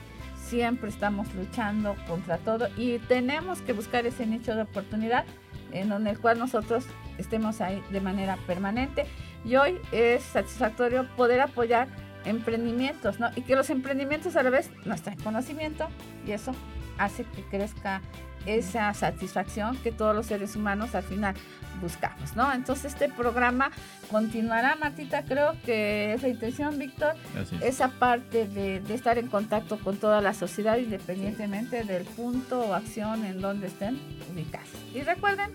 [0.48, 5.26] siempre estamos luchando contra todo y tenemos que buscar ese nicho de oportunidad
[5.72, 6.84] en el cual nosotros
[7.18, 9.06] estemos ahí de manera permanente
[9.44, 11.88] y hoy es satisfactorio poder apoyar
[12.24, 13.30] emprendimientos, ¿no?
[13.36, 15.88] Y que los emprendimientos a la vez nos traen conocimiento
[16.26, 16.52] y eso
[16.98, 18.00] hace que crezca
[18.46, 21.34] esa satisfacción que todos los seres humanos al final
[21.82, 22.52] buscamos, ¿no?
[22.52, 23.70] Entonces este programa
[24.10, 27.14] continuará, Martita, creo que es la intención, Víctor,
[27.60, 32.74] esa parte de, de, estar en contacto con toda la sociedad independientemente del punto o
[32.74, 33.98] acción en donde estén
[34.32, 34.68] ubicados.
[34.94, 35.50] Y recuerden,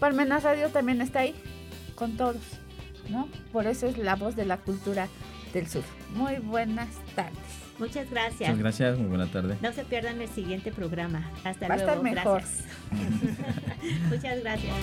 [0.00, 1.34] Parmenas Radio también está ahí
[1.94, 2.36] con todos.
[3.08, 3.28] ¿no?
[3.52, 5.08] Por eso es la voz de la cultura
[5.52, 5.84] del sur.
[6.14, 7.63] Muy buenas tardes.
[7.78, 8.48] Muchas gracias.
[8.50, 9.56] Muchas gracias, muy buena tarde.
[9.60, 11.30] No se pierdan el siguiente programa.
[11.44, 12.02] Hasta luego.
[12.02, 12.42] mejor.
[14.10, 14.74] Muchas gracias.